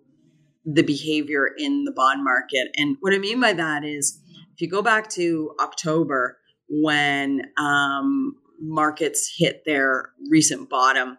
the 0.66 0.84
behavior 0.84 1.50
in 1.58 1.86
the 1.86 1.92
bond 1.92 2.24
market. 2.24 2.68
And 2.76 2.98
what 3.00 3.14
I 3.14 3.20
mean 3.20 3.40
by 3.40 3.54
that 3.54 3.86
is 3.86 4.20
if 4.54 4.62
you 4.62 4.70
go 4.70 4.82
back 4.82 5.10
to 5.12 5.56
October 5.60 6.38
when 6.68 7.44
um, 7.58 8.36
markets 8.60 9.34
hit 9.38 9.64
their 9.66 10.12
recent 10.30 10.70
bottom, 10.70 11.18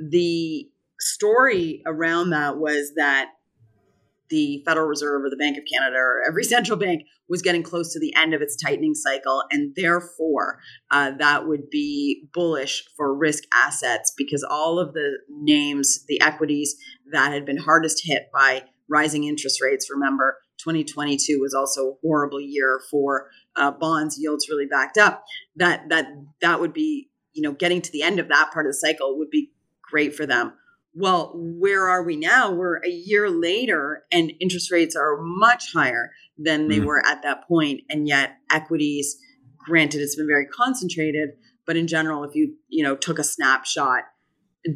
the 0.00 0.68
story 0.98 1.82
around 1.86 2.30
that 2.30 2.56
was 2.56 2.92
that 2.96 3.32
the 4.30 4.62
Federal 4.64 4.86
Reserve 4.86 5.24
or 5.24 5.30
the 5.30 5.36
Bank 5.36 5.56
of 5.56 5.64
Canada 5.70 5.96
or 5.96 6.22
every 6.26 6.44
central 6.54 6.78
bank 6.78 7.02
was 7.28 7.42
getting 7.42 7.62
close 7.62 7.92
to 7.92 8.00
the 8.00 8.14
end 8.16 8.34
of 8.34 8.42
its 8.42 8.56
tightening 8.56 8.94
cycle. 8.94 9.44
And 9.50 9.74
therefore, 9.76 10.60
uh, 10.90 11.12
that 11.18 11.46
would 11.46 11.70
be 11.70 12.28
bullish 12.32 12.84
for 12.96 13.14
risk 13.14 13.44
assets 13.54 14.12
because 14.16 14.44
all 14.44 14.78
of 14.78 14.94
the 14.94 15.18
names, 15.28 16.04
the 16.08 16.20
equities 16.20 16.76
that 17.12 17.32
had 17.32 17.46
been 17.46 17.58
hardest 17.58 18.02
hit 18.04 18.30
by 18.32 18.64
rising 18.88 19.24
interest 19.24 19.60
rates, 19.62 19.88
remember, 19.90 20.38
2022 20.58 21.40
was 21.40 21.54
also 21.54 21.80
a 21.88 21.94
horrible 22.02 22.40
year 22.40 22.80
for 22.90 23.28
uh, 23.56 23.70
bonds. 23.70 24.18
Yields 24.18 24.48
really 24.48 24.66
backed 24.66 24.96
up. 24.96 25.24
That 25.56 25.88
that 25.88 26.06
that 26.40 26.60
would 26.60 26.72
be 26.72 27.10
you 27.34 27.42
know, 27.42 27.52
getting 27.52 27.82
to 27.82 27.92
the 27.92 28.02
end 28.02 28.18
of 28.18 28.28
that 28.28 28.50
part 28.52 28.66
of 28.66 28.70
the 28.70 28.78
cycle 28.78 29.18
would 29.18 29.30
be 29.30 29.50
great 29.82 30.14
for 30.14 30.24
them. 30.24 30.54
Well, 30.94 31.32
where 31.34 31.88
are 31.88 32.04
we 32.04 32.16
now? 32.16 32.52
We're 32.52 32.76
a 32.84 32.88
year 32.88 33.28
later 33.28 34.04
and 34.12 34.32
interest 34.40 34.70
rates 34.70 34.94
are 34.94 35.18
much 35.20 35.72
higher 35.72 36.12
than 36.38 36.68
they 36.68 36.78
mm. 36.78 36.84
were 36.84 37.04
at 37.04 37.22
that 37.22 37.48
point. 37.48 37.80
And 37.90 38.06
yet 38.06 38.36
equities, 38.50 39.16
granted, 39.58 40.00
it's 40.00 40.14
been 40.14 40.28
very 40.28 40.46
concentrated, 40.46 41.30
but 41.66 41.76
in 41.76 41.88
general, 41.88 42.22
if 42.22 42.34
you, 42.34 42.54
you 42.68 42.84
know, 42.84 42.94
took 42.94 43.18
a 43.18 43.24
snapshot 43.24 44.04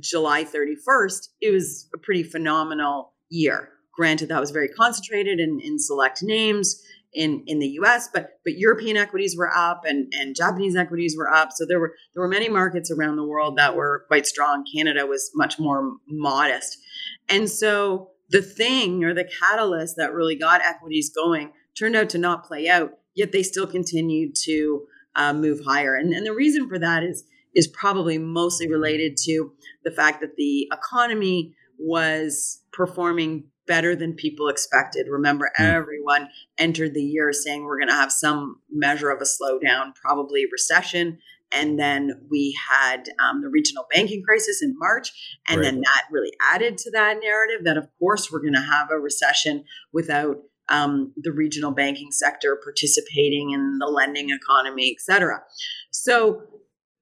July 0.01 0.45
31st, 0.45 1.29
it 1.41 1.53
was 1.53 1.89
a 1.95 1.99
pretty 1.99 2.23
phenomenal 2.23 3.15
year. 3.29 3.71
Granted, 3.95 4.29
that 4.29 4.41
was 4.41 4.51
very 4.51 4.69
concentrated 4.69 5.41
in, 5.41 5.61
in 5.63 5.79
select 5.79 6.23
names 6.23 6.83
in 7.13 7.43
in 7.47 7.59
the 7.59 7.79
US, 7.83 8.09
but 8.13 8.31
but 8.45 8.55
European 8.57 8.97
equities 8.97 9.37
were 9.37 9.55
up 9.55 9.83
and 9.85 10.13
and 10.15 10.37
Japanese 10.37 10.77
equities 10.77 11.17
were 11.17 11.33
up. 11.33 11.51
So 11.53 11.65
there 11.67 11.81
were 11.81 11.95
there 12.15 12.23
were 12.23 12.29
many 12.29 12.49
markets 12.49 12.91
around 12.91 13.17
the 13.17 13.27
world 13.27 13.57
that 13.57 13.77
were 13.77 14.05
quite 14.09 14.27
strong. 14.27 14.65
Canada 14.75 15.07
was 15.07 15.31
much 15.35 15.59
more 15.59 15.93
modest. 16.07 16.79
And 17.29 17.49
so 17.49 18.11
the 18.31 18.43
thing 18.43 19.05
or 19.05 19.15
the 19.15 19.29
catalyst 19.41 19.97
that 19.97 20.13
really 20.13 20.37
got 20.37 20.61
equities 20.61 21.11
going 21.11 21.53
turned 21.79 21.97
out 21.97 22.11
to 22.11 22.19
not 22.19 22.45
play 22.45 22.69
out, 22.69 22.91
yet 23.15 23.33
they 23.33 23.43
still 23.43 23.67
continued 23.67 24.35
to 24.45 24.87
uh, 25.17 25.33
move 25.33 25.61
higher. 25.67 25.95
And, 25.95 26.13
and 26.13 26.27
the 26.27 26.35
reason 26.35 26.69
for 26.69 26.79
that 26.79 27.03
is 27.03 27.25
is 27.55 27.67
probably 27.67 28.19
mostly 28.19 28.69
related 28.69 29.17
to 29.17 29.53
the 29.83 29.91
fact 29.91 30.21
that 30.21 30.37
the 30.37 30.69
economy 30.73 31.55
was 31.79 32.63
performing 32.73 33.45
better 33.69 33.95
than 33.95 34.15
people 34.15 34.49
expected. 34.49 35.07
Remember, 35.09 35.51
mm. 35.61 35.65
everyone 35.65 36.31
entered 36.57 36.95
the 36.95 37.03
year 37.03 37.33
saying 37.33 37.63
we're 37.63 37.79
going 37.79 37.89
to 37.89 37.95
have 37.95 38.11
some 38.11 38.57
measure 38.69 39.11
of 39.11 39.21
a 39.21 39.25
slowdown, 39.25 39.95
probably 39.95 40.47
recession. 40.51 41.19
And 41.53 41.79
then 41.79 42.27
we 42.31 42.59
had 42.71 43.11
um, 43.23 43.41
the 43.41 43.49
regional 43.49 43.87
banking 43.95 44.23
crisis 44.23 44.61
in 44.63 44.75
March. 44.77 45.39
And 45.49 45.61
right. 45.61 45.65
then 45.65 45.81
that 45.81 46.03
really 46.11 46.33
added 46.53 46.77
to 46.79 46.91
that 46.91 47.19
narrative 47.23 47.65
that, 47.65 47.79
of 47.79 47.89
course, 47.99 48.31
we're 48.31 48.43
going 48.43 48.55
to 48.55 48.61
have 48.61 48.91
a 48.91 48.99
recession 48.99 49.65
without 49.93 50.39
um, 50.69 51.15
the 51.17 51.33
regional 51.33 51.71
banking 51.71 52.11
sector 52.11 52.59
participating 52.63 53.53
in 53.53 53.79
the 53.79 53.87
lending 53.87 54.29
economy, 54.31 54.95
et 54.95 55.01
cetera. 55.01 55.41
So 55.91 56.43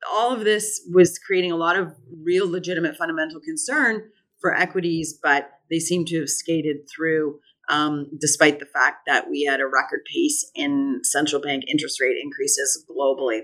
all 0.08 0.32
of 0.32 0.44
this 0.44 0.80
was 0.92 1.18
creating 1.18 1.50
a 1.50 1.56
lot 1.56 1.76
of 1.76 1.92
real 2.22 2.48
legitimate 2.48 2.96
fundamental 2.96 3.40
concern 3.40 4.10
for 4.40 4.54
equities, 4.54 5.18
but 5.20 5.50
they 5.70 5.78
seem 5.78 6.04
to 6.06 6.20
have 6.20 6.30
skated 6.30 6.88
through 6.94 7.40
um, 7.68 8.06
despite 8.20 8.60
the 8.60 8.66
fact 8.66 9.06
that 9.06 9.28
we 9.28 9.44
had 9.44 9.60
a 9.60 9.66
record 9.66 10.00
pace 10.12 10.48
in 10.54 11.00
central 11.02 11.40
bank 11.42 11.64
interest 11.68 12.00
rate 12.00 12.16
increases 12.22 12.84
globally. 12.88 13.42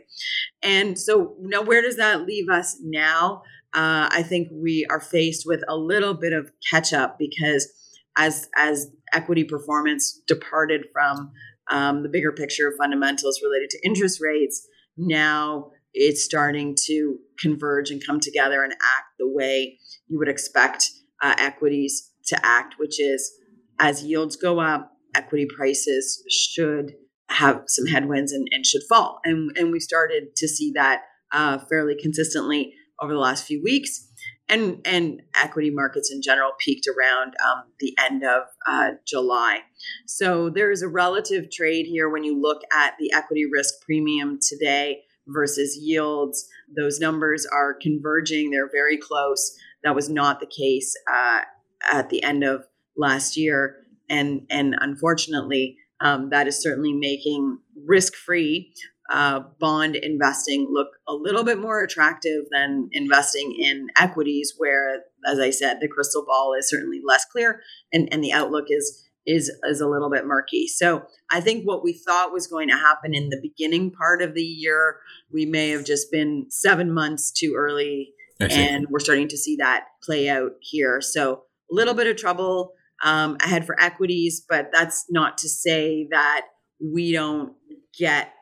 And 0.63 0.99
so, 0.99 1.37
now 1.41 1.63
where 1.63 1.83
does 1.83 1.97
that 1.97 2.27
leave 2.27 2.49
us 2.49 2.79
now? 2.83 3.43
Uh, 3.75 4.09
I 4.11 4.23
think 4.23 4.49
we 4.53 4.87
are 4.91 5.01
faced 5.01 5.45
with 5.47 5.63
a 5.67 5.77
little 5.77 6.15
bit 6.15 6.33
of 6.33 6.53
catch 6.71 6.93
up 6.93 7.19
because 7.19 7.73
as 8.17 8.49
as 8.57 8.91
equity 9.13 9.45
performance 9.45 10.21
departed 10.27 10.87
from 10.93 11.33
um, 11.71 12.03
the 12.03 12.09
bigger 12.09 12.33
picture 12.33 12.69
of 12.69 12.75
fundamentals 12.79 13.41
related 13.43 13.71
to 13.71 13.81
interest 13.85 14.21
rates, 14.21 14.67
now 14.97 15.71
it's 15.95 16.23
starting 16.23 16.77
to 16.87 17.19
converge 17.39 17.91
and 17.91 18.05
come 18.07 18.21
together 18.21 18.63
and 18.63 18.73
act 18.73 19.07
the 19.19 19.29
way 19.29 19.79
you 20.09 20.19
would 20.19 20.29
expect 20.29 20.91
uh, 21.23 21.35
equities 21.39 22.12
to 22.27 22.39
act, 22.45 22.75
which 22.79 23.01
is 23.01 23.33
as 23.79 24.05
yields 24.05 24.37
go 24.37 24.61
up, 24.61 24.93
equity 25.15 25.47
prices 25.47 26.23
should 26.31 26.95
have 27.29 27.63
some 27.67 27.87
headwinds 27.87 28.33
and, 28.33 28.47
and 28.53 28.65
should 28.67 28.83
fall. 28.89 29.21
And, 29.25 29.51
and 29.57 29.73
we 29.73 29.81
started 29.81 30.37
to 30.37 30.49
see 30.49 30.73
that 30.75 31.03
uh, 31.33 31.59
fairly 31.69 31.97
consistently 32.01 32.75
over 33.01 33.13
the 33.13 33.19
last 33.19 33.47
few 33.47 33.63
weeks. 33.63 34.09
And, 34.49 34.83
and 34.85 35.23
equity 35.35 35.71
markets 35.71 36.13
in 36.13 36.21
general 36.21 36.51
peaked 36.59 36.87
around 36.87 37.35
um, 37.43 37.63
the 37.81 37.97
end 37.99 38.23
of 38.23 38.43
uh, 38.67 38.91
July. 39.07 39.61
So 40.07 40.51
there 40.51 40.71
is 40.71 40.83
a 40.83 40.89
relative 40.89 41.51
trade 41.51 41.87
here 41.87 42.11
when 42.11 42.23
you 42.23 42.39
look 42.39 42.61
at 42.71 42.95
the 42.99 43.11
equity 43.15 43.47
risk 43.51 43.75
premium 43.83 44.39
today 44.47 45.05
versus 45.27 45.79
yields. 45.81 46.47
Those 46.77 47.01
numbers 47.01 47.47
are 47.51 47.73
converging, 47.81 48.51
they're 48.51 48.71
very 48.71 48.99
close. 48.99 49.57
That 49.85 49.95
was 49.95 50.11
not 50.11 50.39
the 50.41 50.47
case 50.47 50.93
uh, 51.11 51.43
at 51.91 52.11
the 52.11 52.23
end 52.23 52.45
of 52.45 52.65
last 52.97 53.37
year. 53.37 53.77
And, 54.09 54.47
and 54.51 54.75
unfortunately, 54.79 55.79
um, 56.01 56.31
that 56.31 56.49
is 56.49 56.61
certainly 56.61 56.93
making 56.93 57.59
risk 57.87 58.15
free 58.15 58.75
uh, 59.11 59.41
bond 59.61 59.97
investing 59.97 60.69
look 60.71 60.89
a 61.07 61.15
little 61.15 61.45
bit 61.45 61.59
more 61.59 61.83
attractive 61.83 62.45
than 62.51 62.89
investing 62.93 63.55
in 63.59 63.89
equities, 63.99 64.55
where, 64.57 65.03
as 65.27 65.39
I 65.39 65.51
said, 65.51 65.79
the 65.81 65.89
crystal 65.89 66.25
ball 66.27 66.55
is 66.59 66.69
certainly 66.69 67.01
less 67.05 67.25
clear 67.25 67.61
and, 67.93 68.09
and 68.13 68.23
the 68.23 68.33
outlook 68.33 68.67
is 68.69 69.09
is 69.25 69.53
is 69.65 69.81
a 69.81 69.87
little 69.87 70.11
bit 70.11 70.27
murky. 70.27 70.67
So 70.67 71.05
I 71.31 71.41
think 71.41 71.65
what 71.65 71.85
we 71.85 71.93
thought 71.93 72.33
was 72.33 72.47
going 72.47 72.69
to 72.69 72.77
happen 72.77 73.15
in 73.15 73.29
the 73.29 73.41
beginning 73.41 73.93
part 73.93 74.21
of 74.23 74.35
the 74.35 74.43
year, 74.43 74.99
we 75.33 75.47
may 75.47 75.71
have 75.71 75.85
just 75.85 76.11
been 76.11 76.47
seven 76.49 76.93
months 76.93 77.31
too 77.31 77.55
early, 77.57 78.15
and 78.57 78.87
we're 78.91 78.99
starting 78.99 79.29
to 79.29 79.37
see 79.37 79.57
that 79.57 79.85
play 80.03 80.29
out 80.29 80.53
here. 80.61 81.01
So 81.01 81.45
a 81.73 81.75
little 81.75 81.95
bit 81.95 82.07
of 82.07 82.17
trouble 82.17 82.75
um, 83.03 83.37
ahead 83.43 83.67
for 83.67 83.81
equities, 83.81 84.45
but 84.47 84.71
that's 84.73 85.07
not 85.11 85.39
to 85.39 85.49
say 85.49 86.07
that 86.11 86.43
we 86.81 87.13
don't 87.13 87.55
get 87.99 88.33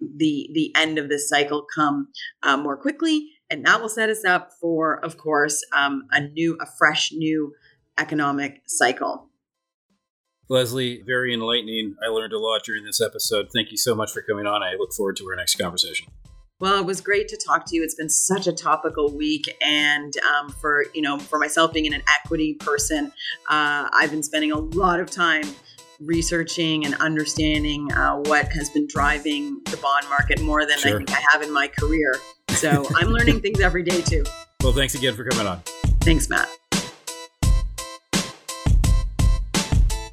the 0.00 0.50
the 0.52 0.72
end 0.76 0.98
of 0.98 1.08
this 1.08 1.28
cycle 1.28 1.64
come 1.74 2.08
uh, 2.42 2.56
more 2.56 2.76
quickly, 2.76 3.30
and 3.50 3.64
that 3.64 3.80
will 3.80 3.88
set 3.88 4.10
us 4.10 4.24
up 4.24 4.50
for, 4.60 5.04
of 5.04 5.16
course, 5.16 5.64
um, 5.76 6.04
a 6.10 6.20
new, 6.20 6.56
a 6.60 6.66
fresh 6.78 7.12
new 7.12 7.52
economic 7.98 8.62
cycle. 8.66 9.30
Lesley, 10.48 11.02
very 11.06 11.32
enlightening. 11.32 11.96
I 12.04 12.10
learned 12.10 12.34
a 12.34 12.38
lot 12.38 12.62
during 12.64 12.84
this 12.84 13.00
episode. 13.00 13.48
Thank 13.54 13.70
you 13.70 13.78
so 13.78 13.94
much 13.94 14.12
for 14.12 14.20
coming 14.20 14.46
on. 14.46 14.62
I 14.62 14.74
look 14.78 14.92
forward 14.92 15.16
to 15.16 15.26
our 15.26 15.36
next 15.36 15.56
conversation. 15.56 16.08
Well, 16.64 16.80
it 16.80 16.86
was 16.86 17.02
great 17.02 17.28
to 17.28 17.36
talk 17.36 17.66
to 17.66 17.76
you. 17.76 17.82
It's 17.82 17.94
been 17.94 18.08
such 18.08 18.46
a 18.46 18.52
topical 18.52 19.14
week, 19.14 19.54
and 19.60 20.14
um, 20.16 20.48
for 20.48 20.86
you 20.94 21.02
know, 21.02 21.18
for 21.18 21.38
myself 21.38 21.74
being 21.74 21.92
an 21.92 22.02
equity 22.08 22.54
person, 22.54 23.12
uh, 23.50 23.90
I've 23.92 24.10
been 24.10 24.22
spending 24.22 24.50
a 24.50 24.56
lot 24.56 24.98
of 24.98 25.10
time 25.10 25.44
researching 26.00 26.86
and 26.86 26.94
understanding 26.94 27.92
uh, 27.92 28.14
what 28.14 28.50
has 28.52 28.70
been 28.70 28.86
driving 28.86 29.60
the 29.66 29.76
bond 29.76 30.08
market 30.08 30.40
more 30.40 30.64
than 30.64 30.78
sure. 30.78 30.94
I 30.94 30.96
think 30.96 31.10
I 31.12 31.22
have 31.32 31.42
in 31.42 31.52
my 31.52 31.68
career. 31.68 32.16
So 32.48 32.86
I'm 32.96 33.08
learning 33.08 33.42
things 33.42 33.60
every 33.60 33.82
day 33.82 34.00
too. 34.00 34.24
Well, 34.62 34.72
thanks 34.72 34.94
again 34.94 35.14
for 35.14 35.24
coming 35.24 35.46
on. 35.46 35.60
Thanks, 36.00 36.30
Matt. 36.30 36.48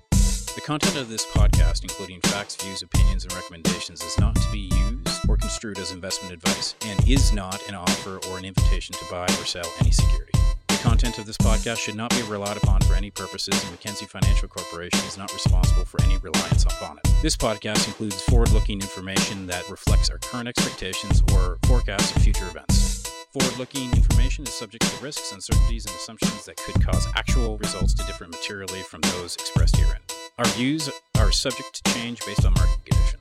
The 0.09 0.61
content 0.65 0.97
of 0.97 1.07
this 1.07 1.25
podcast, 1.27 1.83
including 1.83 2.19
facts, 2.19 2.57
views, 2.57 2.81
opinions, 2.81 3.23
and 3.23 3.31
recommendations, 3.35 4.03
is 4.03 4.19
not 4.19 4.35
to 4.35 4.51
be 4.51 4.69
used 4.75 5.00
or 5.31 5.37
construed 5.37 5.79
as 5.79 5.91
investment 5.91 6.33
advice 6.33 6.75
and 6.85 7.07
is 7.07 7.31
not 7.31 7.65
an 7.69 7.75
offer 7.75 8.19
or 8.29 8.37
an 8.37 8.43
invitation 8.43 8.93
to 8.93 9.05
buy 9.09 9.23
or 9.23 9.45
sell 9.45 9.71
any 9.79 9.91
security. 9.91 10.33
The 10.67 10.77
content 10.83 11.19
of 11.19 11.25
this 11.25 11.37
podcast 11.37 11.77
should 11.77 11.95
not 11.95 12.09
be 12.09 12.21
relied 12.23 12.57
upon 12.57 12.81
for 12.81 12.95
any 12.95 13.11
purposes, 13.11 13.61
and 13.63 13.71
Mackenzie 13.71 14.05
Financial 14.05 14.49
Corporation 14.49 14.99
is 15.07 15.17
not 15.17 15.31
responsible 15.33 15.85
for 15.85 16.01
any 16.03 16.17
reliance 16.17 16.65
upon 16.65 16.97
it. 16.97 17.09
This 17.21 17.37
podcast 17.37 17.87
includes 17.87 18.21
forward 18.23 18.51
looking 18.51 18.81
information 18.81 19.47
that 19.47 19.69
reflects 19.69 20.09
our 20.09 20.17
current 20.17 20.49
expectations 20.49 21.23
or 21.33 21.59
forecasts 21.65 22.13
of 22.13 22.23
future 22.23 22.47
events. 22.47 23.07
Forward 23.31 23.57
looking 23.57 23.89
information 23.93 24.43
is 24.43 24.53
subject 24.53 24.83
to 24.83 25.03
risks, 25.03 25.31
uncertainties, 25.31 25.85
and 25.85 25.95
assumptions 25.95 26.43
that 26.45 26.57
could 26.57 26.83
cause 26.83 27.07
actual 27.15 27.57
results 27.59 27.93
to 27.93 28.05
differ 28.05 28.27
materially 28.27 28.81
from 28.81 28.99
those 29.01 29.35
expressed 29.35 29.77
herein. 29.77 30.01
Our 30.39 30.45
views 30.47 30.89
are 31.17 31.31
subject 31.31 31.85
to 31.85 31.93
change 31.93 32.25
based 32.25 32.45
on 32.45 32.53
market 32.53 32.83
conditions. 32.83 33.20